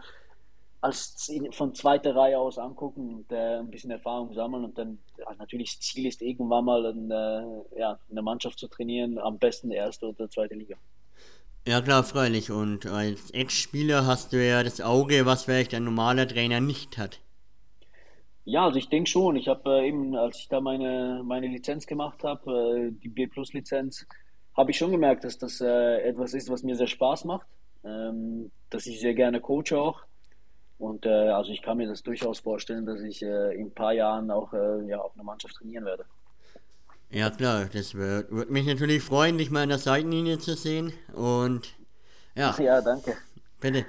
[0.87, 5.33] als von zweiter Reihe aus angucken und äh, ein bisschen Erfahrung sammeln und dann ja,
[5.37, 9.71] natürlich das Ziel ist irgendwann mal ein, äh, ja, eine Mannschaft zu trainieren, am besten
[9.71, 10.75] erste oder zweite Liga.
[11.67, 12.49] Ja klar, freilich.
[12.49, 17.19] Und als Ex-Spieler hast du ja das Auge, was vielleicht ein normaler Trainer nicht hat.
[18.45, 19.35] Ja, also ich denke schon.
[19.35, 24.07] Ich habe äh, eben, als ich da meine, meine Lizenz gemacht habe, äh, die B-Plus-Lizenz,
[24.55, 27.47] habe ich schon gemerkt, dass das äh, etwas ist, was mir sehr Spaß macht,
[27.83, 30.07] ähm, dass ich sehr gerne coache auch
[30.79, 33.93] und äh, also ich kann mir das durchaus vorstellen, dass ich äh, in ein paar
[33.93, 36.05] Jahren auch äh, ja, auf einer Mannschaft trainieren werde.
[37.09, 40.93] Ja klar, das würde würd mich natürlich freuen, dich mal in der Seitenlinie zu sehen.
[41.13, 41.73] Und
[42.35, 42.53] ja.
[42.59, 43.15] Ja, danke.
[43.59, 43.85] Bitte.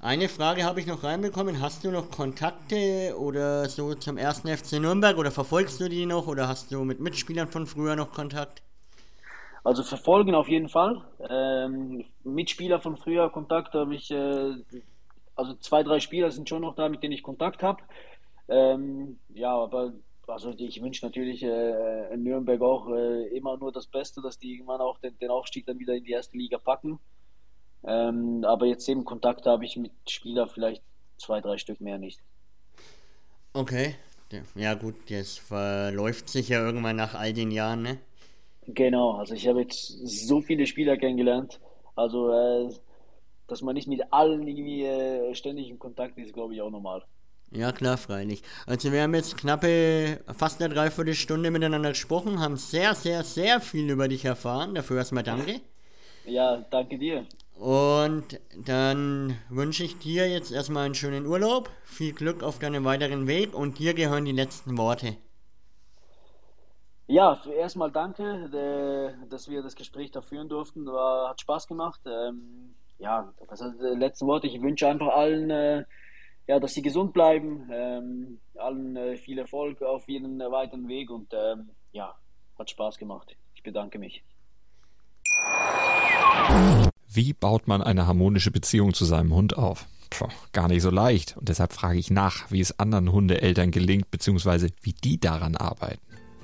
[0.00, 1.60] Eine Frage habe ich noch reinbekommen.
[1.60, 6.28] Hast du noch Kontakte oder so zum ersten FC Nürnberg oder verfolgst du die noch
[6.28, 8.62] oder hast du mit Mitspielern von früher noch Kontakt?
[9.64, 11.02] Also verfolgen auf jeden Fall.
[11.28, 14.52] Ähm, Mitspieler von früher Kontakt habe ich äh,
[15.38, 17.82] also zwei, drei Spieler sind schon noch da, mit denen ich Kontakt habe.
[18.48, 19.92] Ähm, ja, aber
[20.26, 24.54] also ich wünsche natürlich äh, in Nürnberg auch äh, immer nur das Beste, dass die
[24.54, 26.98] irgendwann auch den, den Aufstieg dann wieder in die erste Liga packen.
[27.84, 30.82] Ähm, aber jetzt eben Kontakt habe ich mit Spielern vielleicht
[31.18, 32.20] zwei, drei Stück mehr nicht.
[33.52, 33.94] Okay.
[34.56, 37.98] Ja gut, das verläuft sich ja irgendwann nach all den Jahren, ne?
[38.66, 41.60] Genau, also ich habe jetzt so viele Spieler kennengelernt.
[41.94, 42.70] Also äh,
[43.48, 47.02] dass man nicht mit allen irgendwie äh, ständig in Kontakt ist, glaube ich auch normal.
[47.50, 48.42] Ja, klar, freilich.
[48.66, 53.90] Also wir haben jetzt knappe, fast eine Dreiviertelstunde miteinander gesprochen, haben sehr, sehr, sehr viel
[53.90, 54.74] über dich erfahren.
[54.74, 55.60] Dafür erstmal danke.
[56.26, 57.26] Ja, danke dir.
[57.58, 63.26] Und dann wünsche ich dir jetzt erstmal einen schönen Urlaub, viel Glück auf deinem weiteren
[63.26, 65.16] Weg und dir gehören die letzten Worte.
[67.06, 70.84] Ja, erstmal danke, dass wir das Gespräch da führen durften.
[70.86, 72.02] War, hat Spaß gemacht.
[72.04, 74.44] Ähm, ja, das ist das letzte Wort.
[74.44, 75.84] Ich wünsche einfach allen, äh,
[76.46, 81.10] ja, dass sie gesund bleiben, ähm, allen äh, viel Erfolg auf ihren äh, weiteren Weg
[81.10, 82.14] und ähm, ja,
[82.58, 83.36] hat Spaß gemacht.
[83.54, 84.22] Ich bedanke mich.
[87.10, 89.86] Wie baut man eine harmonische Beziehung zu seinem Hund auf?
[90.10, 91.36] Puh, gar nicht so leicht.
[91.36, 96.07] Und deshalb frage ich nach, wie es anderen Hundeeltern gelingt, beziehungsweise wie die daran arbeiten.